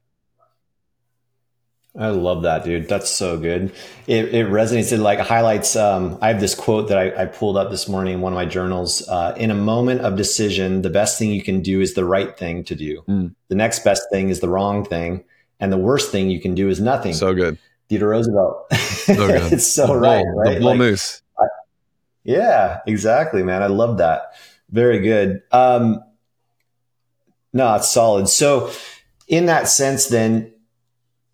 I 1.98 2.10
love 2.10 2.44
that, 2.44 2.64
dude. 2.64 2.88
That's 2.88 3.10
so 3.10 3.40
good. 3.40 3.74
It, 4.06 4.26
it 4.34 4.48
resonates. 4.48 4.92
It 4.92 5.00
like 5.00 5.20
highlights. 5.20 5.76
Um, 5.76 6.20
I 6.22 6.28
have 6.28 6.40
this 6.40 6.54
quote 6.54 6.90
that 6.90 6.98
I, 7.00 7.24
I, 7.24 7.26
pulled 7.26 7.58
up 7.58 7.72
this 7.72 7.90
morning 7.90 8.14
in 8.14 8.22
one 8.22 8.34
of 8.34 8.36
my 8.36 8.46
journals. 8.46 9.08
Uh, 9.08 9.34
in 9.36 9.50
a 9.50 9.56
moment 9.56 10.02
of 10.02 10.16
decision, 10.16 10.84
the 10.84 10.92
best 10.92 11.18
thing 11.18 11.32
you 11.32 11.42
can 11.42 11.62
do 11.62 11.82
is 11.82 11.96
the 11.96 12.06
right 12.06 12.38
thing 12.38 12.64
to 12.66 12.76
do. 12.76 13.02
Mm. 13.08 13.34
The 13.48 13.56
next 13.56 13.84
best 13.84 14.04
thing 14.12 14.30
is 14.30 14.42
the 14.42 14.50
wrong 14.50 14.86
thing, 14.86 15.24
and 15.60 15.74
the 15.74 15.78
worst 15.78 16.12
thing 16.12 16.30
you 16.30 16.40
can 16.40 16.54
do 16.54 16.70
is 16.70 16.80
nothing. 16.80 17.14
So 17.14 17.34
good, 17.34 17.58
Theodore 17.90 18.10
Roosevelt. 18.10 18.74
So 18.76 19.16
good. 19.16 19.32
it's 19.54 19.66
so 19.66 19.88
the 19.88 19.96
right, 19.96 20.24
bull, 20.24 20.36
right? 20.36 20.54
The 20.54 20.60
bull 20.60 20.70
like, 20.70 20.78
moose. 20.78 21.24
I, 21.40 21.46
yeah, 22.24 22.82
exactly, 22.86 23.42
man. 23.42 23.64
I 23.64 23.68
love 23.68 23.98
that. 23.98 24.34
Very 24.70 25.00
good. 25.00 25.42
Um, 25.52 26.04
no, 27.54 27.76
it's 27.76 27.90
solid. 27.90 28.28
So, 28.28 28.72
in 29.28 29.48
that 29.48 29.68
sense, 29.68 30.08
then 30.08 30.54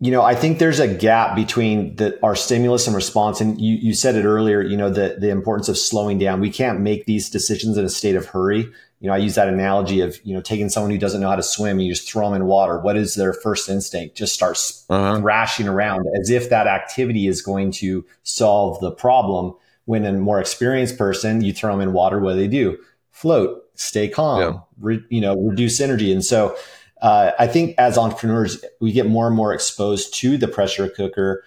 you 0.04 0.10
know, 0.10 0.22
I 0.22 0.34
think 0.34 0.58
there's 0.58 0.80
a 0.80 0.88
gap 0.88 1.34
between 1.34 1.96
the, 1.96 2.18
our 2.22 2.36
stimulus 2.36 2.86
and 2.86 2.94
response. 2.94 3.40
And 3.40 3.58
you, 3.58 3.76
you 3.76 3.94
said 3.94 4.16
it 4.16 4.24
earlier, 4.26 4.60
you 4.60 4.76
know, 4.76 4.90
the, 4.90 5.16
the 5.18 5.30
importance 5.30 5.70
of 5.70 5.78
slowing 5.78 6.18
down. 6.18 6.40
We 6.40 6.50
can't 6.50 6.80
make 6.80 7.06
these 7.06 7.30
decisions 7.30 7.78
in 7.78 7.86
a 7.86 7.88
state 7.88 8.14
of 8.14 8.26
hurry. 8.26 8.70
You 9.00 9.08
know, 9.08 9.14
I 9.14 9.16
use 9.16 9.36
that 9.36 9.48
analogy 9.48 10.02
of, 10.02 10.18
you 10.22 10.34
know, 10.34 10.42
taking 10.42 10.68
someone 10.68 10.90
who 10.90 10.98
doesn't 10.98 11.22
know 11.22 11.30
how 11.30 11.36
to 11.36 11.42
swim 11.42 11.78
and 11.78 11.86
you 11.86 11.92
just 11.92 12.06
throw 12.06 12.28
them 12.28 12.34
in 12.34 12.46
water. 12.46 12.78
What 12.78 12.98
is 12.98 13.14
their 13.14 13.32
first 13.32 13.68
instinct? 13.70 14.14
Just 14.14 14.34
start 14.34 14.58
uh-huh. 14.90 15.20
thrashing 15.20 15.68
around 15.68 16.06
as 16.20 16.28
if 16.28 16.50
that 16.50 16.66
activity 16.66 17.26
is 17.26 17.40
going 17.40 17.70
to 17.72 18.04
solve 18.24 18.80
the 18.80 18.90
problem. 18.90 19.54
When 19.86 20.04
a 20.04 20.12
more 20.12 20.40
experienced 20.40 20.98
person, 20.98 21.42
you 21.42 21.54
throw 21.54 21.72
them 21.72 21.80
in 21.80 21.94
water, 21.94 22.18
what 22.18 22.32
do 22.32 22.40
they 22.40 22.48
do? 22.48 22.78
Float, 23.14 23.62
stay 23.74 24.08
calm, 24.08 24.40
yeah. 24.40 24.60
re, 24.80 25.00
you 25.08 25.20
know, 25.20 25.36
reduce 25.36 25.80
energy. 25.80 26.12
And 26.12 26.24
so, 26.24 26.56
uh, 27.00 27.30
I 27.38 27.46
think 27.46 27.74
as 27.78 27.96
entrepreneurs, 27.96 28.64
we 28.80 28.90
get 28.90 29.06
more 29.06 29.28
and 29.28 29.36
more 29.36 29.54
exposed 29.54 30.14
to 30.14 30.36
the 30.36 30.48
pressure 30.48 30.88
cooker 30.88 31.44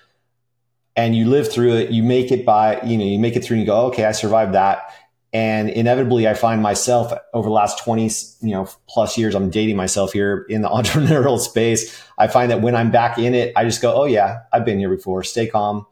and 0.95 1.15
you 1.15 1.29
live 1.29 1.51
through 1.51 1.75
it. 1.75 1.91
You 1.91 2.03
make 2.03 2.31
it 2.31 2.45
by, 2.45 2.81
you 2.81 2.97
know, 2.97 3.03
you 3.03 3.19
make 3.19 3.35
it 3.35 3.43
through 3.43 3.57
and 3.57 3.61
you 3.61 3.67
go, 3.67 3.87
okay, 3.87 4.05
I 4.05 4.11
survived 4.13 4.53
that. 4.53 4.93
And 5.33 5.69
inevitably 5.69 6.27
I 6.27 6.35
find 6.35 6.61
myself 6.61 7.11
over 7.33 7.49
the 7.49 7.53
last 7.53 7.83
20, 7.83 8.03
you 8.41 8.51
know, 8.51 8.69
plus 8.87 9.17
years, 9.17 9.35
I'm 9.35 9.49
dating 9.49 9.75
myself 9.75 10.13
here 10.13 10.45
in 10.49 10.61
the 10.61 10.69
entrepreneurial 10.69 11.39
space. 11.39 12.01
I 12.17 12.27
find 12.27 12.49
that 12.51 12.61
when 12.61 12.75
I'm 12.75 12.91
back 12.91 13.17
in 13.17 13.33
it, 13.35 13.53
I 13.55 13.63
just 13.63 13.81
go, 13.81 13.93
oh 13.93 14.05
yeah, 14.05 14.39
I've 14.53 14.63
been 14.63 14.79
here 14.79 14.89
before. 14.95 15.23
Stay 15.23 15.47
calm, 15.47 15.85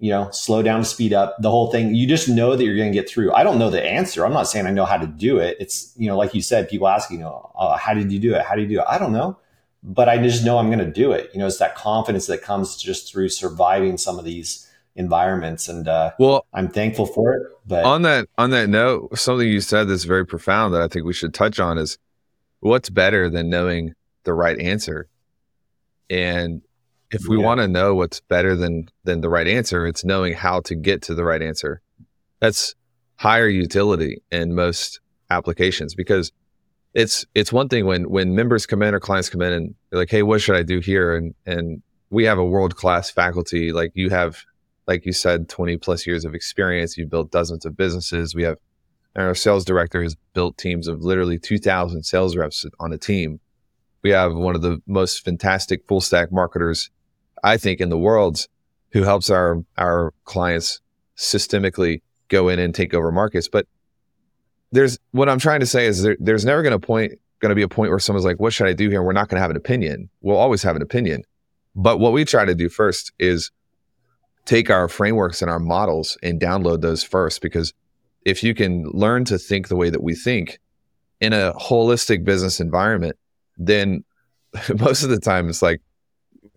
you 0.00 0.10
know, 0.10 0.30
slow 0.32 0.62
down, 0.62 0.82
speed 0.82 1.12
up, 1.12 1.36
the 1.40 1.50
whole 1.50 1.70
thing. 1.70 1.94
You 1.94 2.06
just 2.08 2.26
know 2.26 2.56
that 2.56 2.64
you're 2.64 2.76
going 2.76 2.90
to 2.90 2.98
get 2.98 3.08
through. 3.08 3.32
I 3.34 3.44
don't 3.44 3.58
know 3.58 3.68
the 3.68 3.84
answer. 3.84 4.24
I'm 4.24 4.32
not 4.32 4.48
saying 4.48 4.66
I 4.66 4.70
know 4.70 4.86
how 4.86 4.96
to 4.96 5.06
do 5.06 5.38
it. 5.38 5.58
It's, 5.60 5.92
you 5.96 6.08
know, 6.08 6.16
like 6.16 6.34
you 6.34 6.40
said, 6.40 6.70
people 6.70 6.88
ask, 6.88 7.10
you 7.10 7.18
know, 7.18 7.52
uh, 7.54 7.76
how 7.76 7.92
did 7.92 8.10
you 8.10 8.18
do 8.18 8.34
it? 8.34 8.42
How 8.42 8.54
do 8.54 8.62
you 8.62 8.68
do 8.68 8.80
it? 8.80 8.86
I 8.88 8.96
don't 8.96 9.12
know, 9.12 9.36
but 9.82 10.08
I 10.08 10.16
just 10.16 10.42
know 10.42 10.56
I'm 10.56 10.68
going 10.68 10.78
to 10.78 10.90
do 10.90 11.12
it. 11.12 11.30
You 11.34 11.38
know, 11.38 11.46
it's 11.46 11.58
that 11.58 11.76
confidence 11.76 12.26
that 12.28 12.40
comes 12.40 12.78
just 12.78 13.12
through 13.12 13.28
surviving 13.28 13.98
some 13.98 14.18
of 14.18 14.24
these 14.24 14.66
environments. 14.96 15.68
And, 15.68 15.86
uh, 15.86 16.12
well, 16.18 16.46
I'm 16.54 16.68
thankful 16.68 17.04
for 17.04 17.34
it. 17.34 17.42
But 17.66 17.84
on 17.84 18.00
that, 18.02 18.26
on 18.38 18.50
that 18.50 18.70
note, 18.70 19.18
something 19.18 19.46
you 19.46 19.60
said 19.60 19.86
that's 19.86 20.04
very 20.04 20.26
profound 20.26 20.72
that 20.72 20.80
I 20.80 20.88
think 20.88 21.04
we 21.04 21.12
should 21.12 21.34
touch 21.34 21.60
on 21.60 21.76
is 21.76 21.98
what's 22.60 22.88
better 22.88 23.28
than 23.28 23.50
knowing 23.50 23.94
the 24.24 24.32
right 24.32 24.58
answer? 24.58 25.08
And 26.08 26.62
if 27.10 27.26
we 27.28 27.38
yeah. 27.38 27.44
want 27.44 27.60
to 27.60 27.68
know 27.68 27.94
what's 27.94 28.20
better 28.20 28.54
than 28.54 28.88
than 29.04 29.20
the 29.20 29.28
right 29.28 29.46
answer, 29.46 29.86
it's 29.86 30.04
knowing 30.04 30.34
how 30.34 30.60
to 30.60 30.74
get 30.74 31.02
to 31.02 31.14
the 31.14 31.24
right 31.24 31.42
answer. 31.42 31.80
That's 32.40 32.74
higher 33.16 33.48
utility 33.48 34.22
in 34.30 34.54
most 34.54 35.00
applications 35.30 35.94
because 35.94 36.32
it's 36.94 37.24
it's 37.34 37.52
one 37.52 37.68
thing 37.68 37.86
when 37.86 38.08
when 38.10 38.34
members 38.34 38.66
come 38.66 38.82
in 38.82 38.94
or 38.94 39.00
clients 39.00 39.28
come 39.28 39.42
in 39.42 39.52
and 39.52 39.74
they're 39.90 40.00
like, 40.00 40.10
"Hey, 40.10 40.22
what 40.22 40.40
should 40.40 40.56
I 40.56 40.62
do 40.62 40.80
here?" 40.80 41.16
and 41.16 41.34
and 41.46 41.82
we 42.10 42.24
have 42.24 42.38
a 42.38 42.44
world 42.44 42.76
class 42.76 43.10
faculty 43.10 43.72
like 43.72 43.92
you 43.94 44.10
have, 44.10 44.42
like 44.86 45.06
you 45.06 45.12
said, 45.12 45.48
twenty 45.48 45.76
plus 45.76 46.06
years 46.06 46.24
of 46.24 46.34
experience. 46.34 46.96
You've 46.96 47.10
built 47.10 47.30
dozens 47.30 47.64
of 47.64 47.76
businesses. 47.76 48.34
We 48.34 48.44
have 48.44 48.58
our 49.16 49.34
sales 49.34 49.64
director 49.64 50.02
has 50.02 50.16
built 50.34 50.56
teams 50.56 50.86
of 50.88 51.02
literally 51.02 51.38
two 51.38 51.58
thousand 51.58 52.04
sales 52.04 52.36
reps 52.36 52.64
on 52.78 52.92
a 52.92 52.98
team. 52.98 53.40
We 54.02 54.10
have 54.10 54.34
one 54.34 54.54
of 54.54 54.62
the 54.62 54.80
most 54.86 55.24
fantastic 55.24 55.86
full 55.86 56.00
stack 56.00 56.32
marketers 56.32 56.90
I 57.42 57.56
think, 57.56 57.80
in 57.80 57.88
the 57.88 57.98
world 57.98 58.46
who 58.92 59.02
helps 59.02 59.30
our 59.30 59.64
our 59.78 60.12
clients 60.24 60.80
systemically 61.16 62.02
go 62.28 62.48
in 62.48 62.58
and 62.58 62.74
take 62.74 62.94
over 62.94 63.12
markets. 63.12 63.48
But 63.48 63.66
there's 64.72 64.98
what 65.12 65.28
I'm 65.28 65.38
trying 65.38 65.60
to 65.60 65.66
say 65.66 65.86
is 65.86 66.02
there, 66.02 66.16
there's 66.20 66.44
never 66.44 66.62
going 66.62 66.78
to 66.78 66.84
point 66.84 67.12
going 67.40 67.50
to 67.50 67.54
be 67.54 67.62
a 67.62 67.68
point 67.68 67.90
where 67.90 67.98
someone's 67.98 68.24
like, 68.24 68.40
"What 68.40 68.52
should 68.52 68.66
I 68.66 68.72
do 68.72 68.88
here?" 68.88 69.02
We're 69.02 69.12
not 69.12 69.28
going 69.28 69.36
to 69.36 69.42
have 69.42 69.50
an 69.50 69.56
opinion. 69.56 70.08
We'll 70.20 70.36
always 70.36 70.62
have 70.62 70.76
an 70.76 70.82
opinion. 70.82 71.22
But 71.74 71.98
what 71.98 72.12
we 72.12 72.24
try 72.24 72.44
to 72.44 72.54
do 72.54 72.68
first 72.68 73.12
is 73.18 73.50
take 74.44 74.70
our 74.70 74.88
frameworks 74.88 75.42
and 75.42 75.50
our 75.50 75.60
models 75.60 76.18
and 76.22 76.40
download 76.40 76.80
those 76.80 77.02
first 77.02 77.40
because 77.40 77.72
if 78.24 78.42
you 78.42 78.54
can 78.54 78.84
learn 78.90 79.24
to 79.26 79.38
think 79.38 79.68
the 79.68 79.76
way 79.76 79.90
that 79.90 80.02
we 80.02 80.14
think 80.14 80.58
in 81.20 81.32
a 81.32 81.52
holistic 81.54 82.24
business 82.24 82.60
environment, 82.60 83.16
then 83.56 84.04
most 84.78 85.02
of 85.02 85.10
the 85.10 85.20
time 85.20 85.48
it's 85.48 85.62
like 85.62 85.80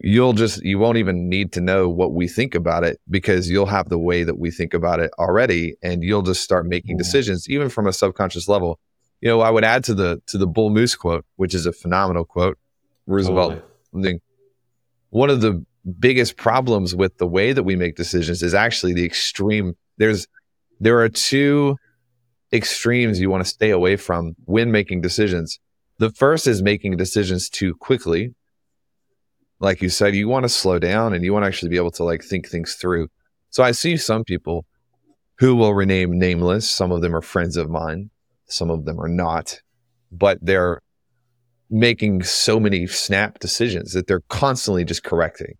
you'll 0.06 0.34
just 0.34 0.64
you 0.64 0.78
won't 0.78 0.98
even 0.98 1.30
need 1.30 1.54
to 1.54 1.62
know 1.62 1.90
what 1.90 2.14
we 2.14 2.28
think 2.28 2.54
about 2.54 2.84
it 2.84 3.00
because 3.10 3.50
you'll 3.50 3.66
have 3.66 3.90
the 3.90 3.98
way 3.98 4.24
that 4.24 4.38
we 4.38 4.52
think 4.52 4.74
about 4.74 5.00
it 5.00 5.10
already 5.18 5.76
and 5.82 6.04
you'll 6.04 6.22
just 6.22 6.44
start 6.44 6.68
making 6.68 6.98
decisions 6.98 7.50
even 7.50 7.70
from 7.70 7.88
a 7.88 7.94
subconscious 7.94 8.48
level. 8.48 8.80
You 9.22 9.30
know 9.30 9.40
i 9.40 9.50
would 9.50 9.64
add 9.64 9.86
to 9.86 9.94
the 9.94 10.22
to 10.28 10.38
the 10.38 10.46
bull 10.46 10.70
moose 10.70 10.96
quote 10.96 11.26
which 11.38 11.56
is 11.56 11.66
a 11.66 11.72
phenomenal 11.72 12.26
quote 12.26 12.58
roosevelt 13.08 13.64
totally. 13.94 14.20
one 15.10 15.30
of 15.30 15.40
the 15.40 15.66
biggest 16.00 16.38
problems 16.38 16.96
with 16.96 17.18
the 17.18 17.28
way 17.28 17.54
that 17.54 17.64
we 17.64 17.76
make 17.76 17.96
decisions 17.96 18.42
is 18.42 18.54
actually 18.54 18.94
the 18.94 19.06
extreme. 19.06 19.74
There's 19.98 20.28
there 20.80 21.00
are 21.00 21.10
two 21.10 21.78
extremes 22.52 23.20
you 23.20 23.30
want 23.30 23.44
to 23.44 23.50
stay 23.50 23.72
away 23.72 23.96
from 23.96 24.36
when 24.46 24.72
making 24.72 25.02
decisions. 25.02 25.60
The 26.00 26.12
first 26.12 26.48
is 26.48 26.62
making 26.62 26.98
decisions 26.98 27.50
too 27.50 27.76
quickly 27.76 28.34
like 29.60 29.82
you 29.82 29.90
said, 29.90 30.16
you 30.16 30.28
want 30.28 30.44
to 30.44 30.50
slow 30.50 30.80
down 30.80 31.14
and 31.14 31.24
you 31.24 31.34
want 31.34 31.44
to 31.44 31.48
actually 31.48 31.70
be 31.70 31.78
able 31.78 31.92
to 31.92 32.04
like 32.04 32.24
think 32.24 32.48
things 32.48 32.76
through. 32.76 33.08
So 33.50 33.64
I 33.64 33.72
see 33.72 33.98
some 33.98 34.24
people 34.24 34.66
who 35.40 35.56
will 35.56 35.74
rename 35.74 36.18
nameless. 36.18 36.70
Some 36.70 36.92
of 36.92 37.02
them 37.02 37.16
are 37.16 37.22
friends 37.22 37.58
of 37.58 37.70
mine. 37.70 38.10
Some 38.46 38.70
of 38.70 38.86
them 38.86 39.00
are 39.00 39.08
not, 39.08 39.62
but 40.12 40.38
they're 40.42 40.82
making 41.70 42.24
so 42.24 42.60
many 42.60 42.86
snap 42.88 43.40
decisions 43.40 43.94
that 43.94 44.08
they're 44.08 44.22
constantly 44.30 44.84
just 44.84 45.04
correcting 45.04 45.56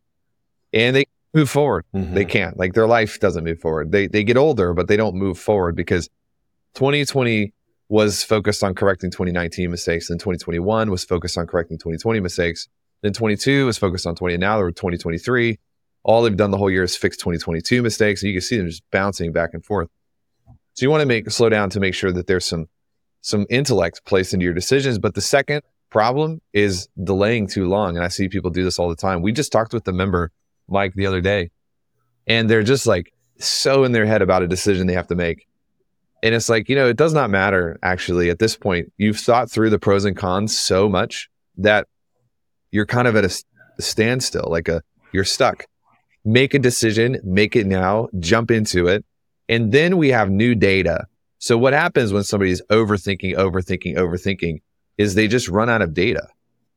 and 0.72 0.96
they 0.96 1.06
move 1.34 1.50
forward. 1.50 1.86
Mm-hmm. 1.96 2.14
They 2.14 2.26
can't 2.26 2.58
like 2.58 2.74
their 2.74 2.88
life 2.88 3.20
doesn't 3.20 3.44
move 3.44 3.60
forward. 3.60 3.92
They, 3.92 4.08
they 4.08 4.24
get 4.24 4.38
older, 4.38 4.74
but 4.74 4.88
they 4.88 4.98
don't 4.98 5.16
move 5.16 5.40
forward 5.40 5.76
because 5.76 6.10
2020 6.76 7.54
was 7.90 8.24
focused 8.24 8.64
on 8.64 8.76
correcting 8.76 9.12
2019 9.12 9.70
mistakes 9.70 10.10
and 10.10 10.20
2021 10.20 10.90
was 10.90 11.04
focused 11.04 11.38
on 11.38 11.48
correcting 11.48 11.78
2020 11.78 12.20
mistakes 12.20 12.68
then 13.04 13.14
22 13.14 13.68
is 13.68 13.78
focused 13.78 14.08
on 14.08 14.16
20. 14.16 14.36
And 14.36 14.42
now 14.42 14.58
they're 14.58 14.72
2023. 14.72 15.60
All 16.04 16.24
they've 16.24 16.36
done 16.36 16.52
the 16.52 16.58
whole 16.58 16.72
year 16.72 16.84
is 16.84 16.96
fix 16.96 17.18
2022 17.18 17.84
mistakes. 17.84 18.24
And 18.24 18.30
you 18.30 18.36
can 18.36 18.42
see 18.42 18.58
them 18.58 18.68
just 18.68 18.82
bouncing 18.92 19.32
back 19.32 19.54
and 19.54 19.64
forth. 19.64 19.90
So 20.74 20.86
you 20.86 20.90
want 20.90 21.02
to 21.02 21.06
make 21.06 21.30
slow 21.30 21.50
down 21.50 21.70
to 21.72 21.80
make 21.80 21.94
sure 21.94 22.12
that 22.12 22.28
there's 22.28 22.46
some 22.46 22.68
some 23.22 23.46
intellect 23.50 24.04
placed 24.06 24.34
into 24.34 24.44
your 24.46 24.54
decisions. 24.54 24.98
But 24.98 25.16
the 25.16 25.22
second 25.22 25.64
problem 25.90 26.42
is 26.54 26.88
delaying 27.04 27.48
too 27.48 27.68
long. 27.68 27.96
And 27.96 28.04
I 28.04 28.08
see 28.08 28.28
people 28.28 28.50
do 28.50 28.64
this 28.64 28.80
all 28.80 28.90
the 28.90 28.96
time. 28.96 29.22
We 29.22 29.32
just 29.32 29.52
talked 29.52 29.74
with 29.74 29.84
the 29.84 29.94
member, 29.94 30.32
Mike, 30.68 30.94
the 30.96 31.06
other 31.06 31.22
day, 31.22 31.52
and 32.26 32.50
they're 32.50 32.64
just 32.64 32.88
like 32.88 33.14
so 33.38 33.84
in 33.84 33.92
their 33.92 34.06
head 34.06 34.22
about 34.22 34.44
a 34.44 34.48
decision 34.48 34.88
they 34.88 34.94
have 34.94 35.08
to 35.08 35.16
make. 35.16 35.48
And 36.22 36.34
it's 36.34 36.48
like, 36.48 36.70
you 36.70 36.76
know, 36.76 36.88
it 36.88 36.96
does 36.96 37.14
not 37.14 37.30
matter 37.30 37.78
actually 37.84 38.30
at 38.30 38.40
this 38.40 38.56
point. 38.56 38.92
You've 38.98 39.20
thought 39.20 39.52
through 39.52 39.70
the 39.70 39.80
pros 39.80 40.06
and 40.06 40.16
cons 40.16 40.58
so 40.58 40.88
much 40.88 41.30
that 41.58 41.88
you're 42.74 42.88
kind 42.88 43.08
of 43.08 43.16
at 43.16 43.24
a 43.24 43.44
standstill, 43.80 44.48
like 44.50 44.68
a 44.68 44.82
you're 45.14 45.24
stuck. 45.24 45.66
Make 46.26 46.54
a 46.54 46.60
decision, 46.60 47.20
make 47.24 47.56
it 47.56 47.68
now, 47.68 48.10
jump 48.20 48.50
into 48.50 48.88
it. 48.88 49.06
And 49.48 49.72
then 49.72 49.98
we 49.98 50.10
have 50.10 50.32
new 50.32 50.56
data. 50.56 51.06
So 51.38 51.58
what 51.58 51.74
happens 51.74 52.12
when 52.12 52.24
somebody's 52.24 52.62
overthinking, 52.72 53.36
overthinking, 53.36 53.96
overthinking 53.96 54.62
is 54.98 55.14
they 55.14 55.28
just 55.28 55.50
run 55.50 55.70
out 55.70 55.82
of 55.82 55.94
data. 55.94 56.28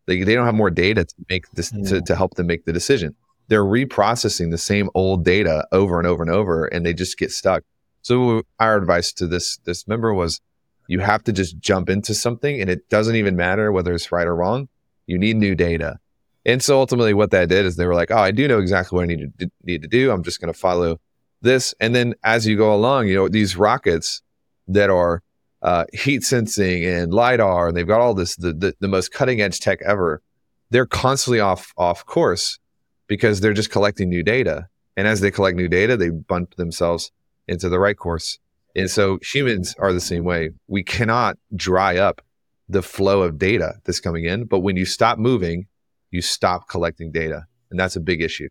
They, 0.07 0.23
they 0.23 0.35
don't 0.35 0.45
have 0.45 0.55
more 0.55 0.71
data 0.71 1.05
to 1.05 1.15
make 1.31 1.51
this 1.53 1.73
yeah. 1.73 1.89
to, 1.89 2.03
to 2.03 2.15
help 2.15 2.35
them 2.35 2.47
make 2.47 2.67
the 2.67 2.73
decision. 2.73 3.15
They're 3.49 3.65
reprocessing 3.65 4.51
the 4.51 4.59
same 4.59 4.91
old 4.95 5.25
data 5.25 5.67
over 5.73 5.99
and 5.99 6.07
over 6.07 6.23
and 6.23 6.31
over 6.31 6.67
and 6.67 6.85
they 6.85 6.93
just 6.93 7.17
get 7.17 7.31
stuck. 7.31 7.63
So 8.03 8.43
our 8.61 8.77
advice 8.77 9.13
to 9.15 9.27
this 9.27 9.57
this 9.65 9.89
member 9.89 10.13
was 10.13 10.41
you 10.89 11.01
have 11.01 11.25
to 11.25 11.33
just 11.33 11.59
jump 11.59 11.89
into 11.89 12.15
something 12.15 12.61
and 12.61 12.69
it 12.69 12.89
doesn't 12.91 13.17
even 13.17 13.35
matter 13.35 13.73
whether 13.73 13.95
it's 13.95 14.13
right 14.13 14.27
or 14.27 14.37
wrong. 14.37 14.69
You 15.07 15.19
need 15.19 15.37
new 15.37 15.55
data. 15.55 15.99
And 16.45 16.63
so 16.63 16.79
ultimately 16.79 17.15
what 17.15 17.33
that 17.33 17.49
did 17.49 17.67
is 17.67 17.77
they 17.77 17.87
were 17.87 17.95
like, 17.95 18.11
oh, 18.11 18.19
I 18.19 18.31
do 18.31 18.47
know 18.47 18.61
exactly 18.61 18.97
what 18.97 19.03
I 19.03 19.07
need 19.07 19.39
to 19.39 19.51
need 19.65 19.83
to 19.83 19.89
do. 19.89 20.11
I'm 20.11 20.23
just 20.23 20.41
going 20.41 20.53
to 20.53 20.59
follow 20.59 21.01
this. 21.43 21.75
And 21.81 21.95
then 21.95 22.15
as 22.23 22.47
you 22.47 22.57
go 22.57 22.75
along, 22.75 23.09
you 23.09 23.17
know, 23.17 23.29
these 23.29 23.57
rockets 23.57 24.23
that 24.69 24.91
are 24.91 25.23
uh, 25.63 25.85
heat 25.93 26.23
sensing 26.23 26.85
and 26.85 27.13
lidar, 27.13 27.69
and 27.69 27.77
they've 27.77 27.87
got 27.87 28.01
all 28.01 28.15
this 28.15 28.37
the, 28.37 28.53
the, 28.53 28.75
the 28.81 28.89
most 28.89 29.13
cutting 29.13 29.41
edge 29.41 29.61
tech 29.61 29.81
ever. 29.83 30.23
They're 30.71 30.87
constantly 30.87 31.41
off 31.41 31.73
off 31.77 32.05
course 32.07 32.59
because 33.07 33.41
they're 33.41 33.53
just 33.53 33.71
collecting 33.71 34.09
new 34.09 34.23
data, 34.23 34.69
and 34.97 35.07
as 35.07 35.21
they 35.21 35.31
collect 35.31 35.57
new 35.57 35.69
data, 35.69 35.97
they 35.97 36.11
bump 36.11 36.57
themselves 36.57 37.13
into 37.47 37.69
the 37.69 37.79
right 37.79 37.97
course. 37.97 38.39
And 38.75 38.91
so 38.91 39.19
humans 39.23 39.75
are 39.79 39.93
the 39.93 40.01
same 40.01 40.25
way. 40.25 40.51
We 40.67 40.83
cannot 40.83 41.39
dry 41.55 41.97
up 41.97 42.21
the 42.69 42.83
flow 42.83 43.23
of 43.23 43.39
data 43.39 43.75
that's 43.85 44.01
coming 44.01 44.25
in, 44.25 44.45
but 44.45 44.61
when 44.61 44.77
you 44.77 44.85
stop 44.85 45.19
moving, 45.19 45.67
you 46.11 46.21
stop 46.21 46.69
collecting 46.69 47.13
data, 47.13 47.47
and 47.71 47.79
that's 47.79 47.97
a 47.97 48.01
big 48.01 48.23
issue. 48.23 48.49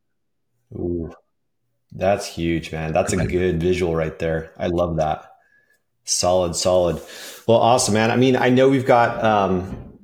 Ooh, 0.73 1.11
that's 1.91 2.25
huge, 2.25 2.71
man. 2.71 2.93
That's 2.93 3.13
a 3.13 3.25
good 3.25 3.61
visual 3.61 3.95
right 3.95 4.17
there. 4.19 4.51
I 4.57 4.67
love 4.67 4.97
that. 4.97 5.31
Solid, 6.03 6.55
solid. 6.55 7.01
Well, 7.47 7.57
awesome, 7.57 7.93
man. 7.93 8.11
I 8.11 8.15
mean, 8.15 8.35
I 8.35 8.49
know 8.49 8.69
we've 8.69 8.85
got 8.85 9.23
um, 9.23 9.97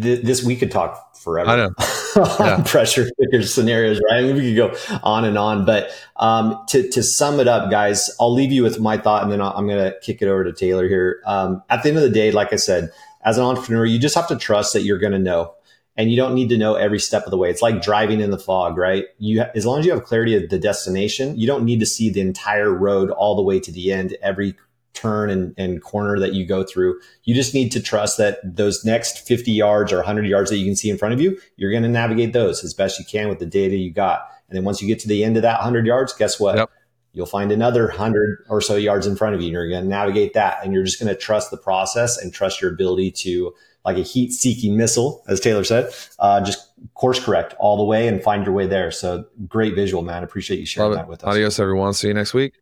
th- 0.00 0.22
this. 0.22 0.42
We 0.42 0.56
could 0.56 0.70
talk 0.70 1.16
forever. 1.16 1.50
I 1.50 1.56
know. 1.56 1.70
yeah. 2.40 2.62
pressure 2.64 3.10
cooker 3.18 3.42
scenarios, 3.42 4.00
right? 4.08 4.18
I 4.18 4.22
mean, 4.22 4.36
we 4.36 4.54
could 4.54 4.56
go 4.56 4.98
on 5.02 5.24
and 5.24 5.36
on. 5.36 5.66
But 5.66 5.90
um, 6.16 6.58
to 6.68 6.88
to 6.90 7.02
sum 7.02 7.38
it 7.38 7.48
up, 7.48 7.70
guys, 7.70 8.10
I'll 8.18 8.32
leave 8.32 8.50
you 8.50 8.62
with 8.62 8.80
my 8.80 8.96
thought, 8.96 9.22
and 9.22 9.32
then 9.32 9.42
I'm 9.42 9.66
going 9.66 9.92
to 9.92 9.94
kick 10.00 10.22
it 10.22 10.28
over 10.28 10.44
to 10.44 10.52
Taylor 10.52 10.88
here. 10.88 11.20
Um, 11.26 11.62
at 11.68 11.82
the 11.82 11.90
end 11.90 11.98
of 11.98 12.04
the 12.04 12.10
day, 12.10 12.30
like 12.30 12.52
I 12.52 12.56
said, 12.56 12.90
as 13.26 13.36
an 13.36 13.44
entrepreneur, 13.44 13.84
you 13.84 13.98
just 13.98 14.14
have 14.14 14.28
to 14.28 14.36
trust 14.36 14.72
that 14.72 14.82
you're 14.82 14.98
going 14.98 15.12
to 15.12 15.18
know 15.18 15.52
and 15.96 16.10
you 16.10 16.16
don't 16.16 16.34
need 16.34 16.48
to 16.50 16.56
know 16.56 16.76
every 16.76 17.00
step 17.00 17.24
of 17.24 17.30
the 17.30 17.36
way. 17.36 17.50
It's 17.50 17.60
like 17.60 17.82
driving 17.82 18.20
in 18.20 18.30
the 18.30 18.38
fog, 18.38 18.76
right? 18.76 19.06
You, 19.18 19.42
as 19.54 19.66
long 19.66 19.80
as 19.80 19.86
you 19.86 19.92
have 19.92 20.04
clarity 20.04 20.36
of 20.36 20.48
the 20.48 20.58
destination, 20.58 21.36
you 21.36 21.46
don't 21.46 21.64
need 21.64 21.80
to 21.80 21.86
see 21.86 22.08
the 22.08 22.20
entire 22.20 22.72
road 22.72 23.10
all 23.10 23.34
the 23.34 23.42
way 23.42 23.58
to 23.60 23.72
the 23.72 23.92
end, 23.92 24.16
every 24.22 24.54
turn 24.94 25.28
and, 25.28 25.54
and 25.58 25.82
corner 25.82 26.18
that 26.20 26.34
you 26.34 26.46
go 26.46 26.62
through. 26.62 27.00
You 27.24 27.34
just 27.34 27.52
need 27.52 27.72
to 27.72 27.82
trust 27.82 28.16
that 28.18 28.38
those 28.44 28.84
next 28.84 29.26
50 29.26 29.50
yards 29.50 29.92
or 29.92 29.96
100 29.96 30.26
yards 30.26 30.50
that 30.50 30.58
you 30.58 30.64
can 30.64 30.76
see 30.76 30.88
in 30.88 30.96
front 30.96 31.12
of 31.12 31.20
you, 31.20 31.38
you're 31.56 31.72
going 31.72 31.82
to 31.82 31.88
navigate 31.88 32.32
those 32.32 32.62
as 32.62 32.74
best 32.74 32.98
you 32.98 33.04
can 33.04 33.28
with 33.28 33.40
the 33.40 33.46
data 33.46 33.76
you 33.76 33.90
got. 33.90 34.30
And 34.48 34.56
then 34.56 34.64
once 34.64 34.80
you 34.80 34.86
get 34.86 35.00
to 35.00 35.08
the 35.08 35.24
end 35.24 35.36
of 35.36 35.42
that 35.42 35.58
100 35.58 35.84
yards, 35.84 36.12
guess 36.12 36.38
what? 36.38 36.56
Yep. 36.56 36.70
You'll 37.16 37.24
find 37.24 37.50
another 37.50 37.86
100 37.86 38.44
or 38.50 38.60
so 38.60 38.76
yards 38.76 39.06
in 39.06 39.16
front 39.16 39.34
of 39.34 39.40
you. 39.40 39.46
And 39.46 39.52
you're 39.54 39.70
going 39.70 39.84
to 39.84 39.88
navigate 39.88 40.34
that. 40.34 40.58
And 40.62 40.74
you're 40.74 40.84
just 40.84 41.00
going 41.00 41.08
to 41.08 41.18
trust 41.18 41.50
the 41.50 41.56
process 41.56 42.18
and 42.18 42.30
trust 42.30 42.60
your 42.60 42.70
ability 42.70 43.10
to, 43.12 43.54
like 43.86 43.96
a 43.96 44.02
heat 44.02 44.32
seeking 44.32 44.76
missile, 44.76 45.24
as 45.26 45.40
Taylor 45.40 45.64
said, 45.64 45.90
uh, 46.18 46.42
just 46.42 46.72
course 46.92 47.18
correct 47.18 47.54
all 47.58 47.78
the 47.78 47.84
way 47.84 48.06
and 48.06 48.22
find 48.22 48.44
your 48.44 48.54
way 48.54 48.66
there. 48.66 48.90
So 48.90 49.24
great 49.48 49.74
visual, 49.74 50.02
man. 50.02 50.24
Appreciate 50.24 50.60
you 50.60 50.66
sharing 50.66 50.92
that 50.92 51.08
with 51.08 51.24
us. 51.24 51.28
Adios, 51.28 51.58
everyone. 51.58 51.94
See 51.94 52.08
you 52.08 52.14
next 52.14 52.34
week. 52.34 52.52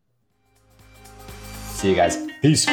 See 1.70 1.90
you 1.90 1.96
guys. 1.96 2.16
Peace. 2.40 2.68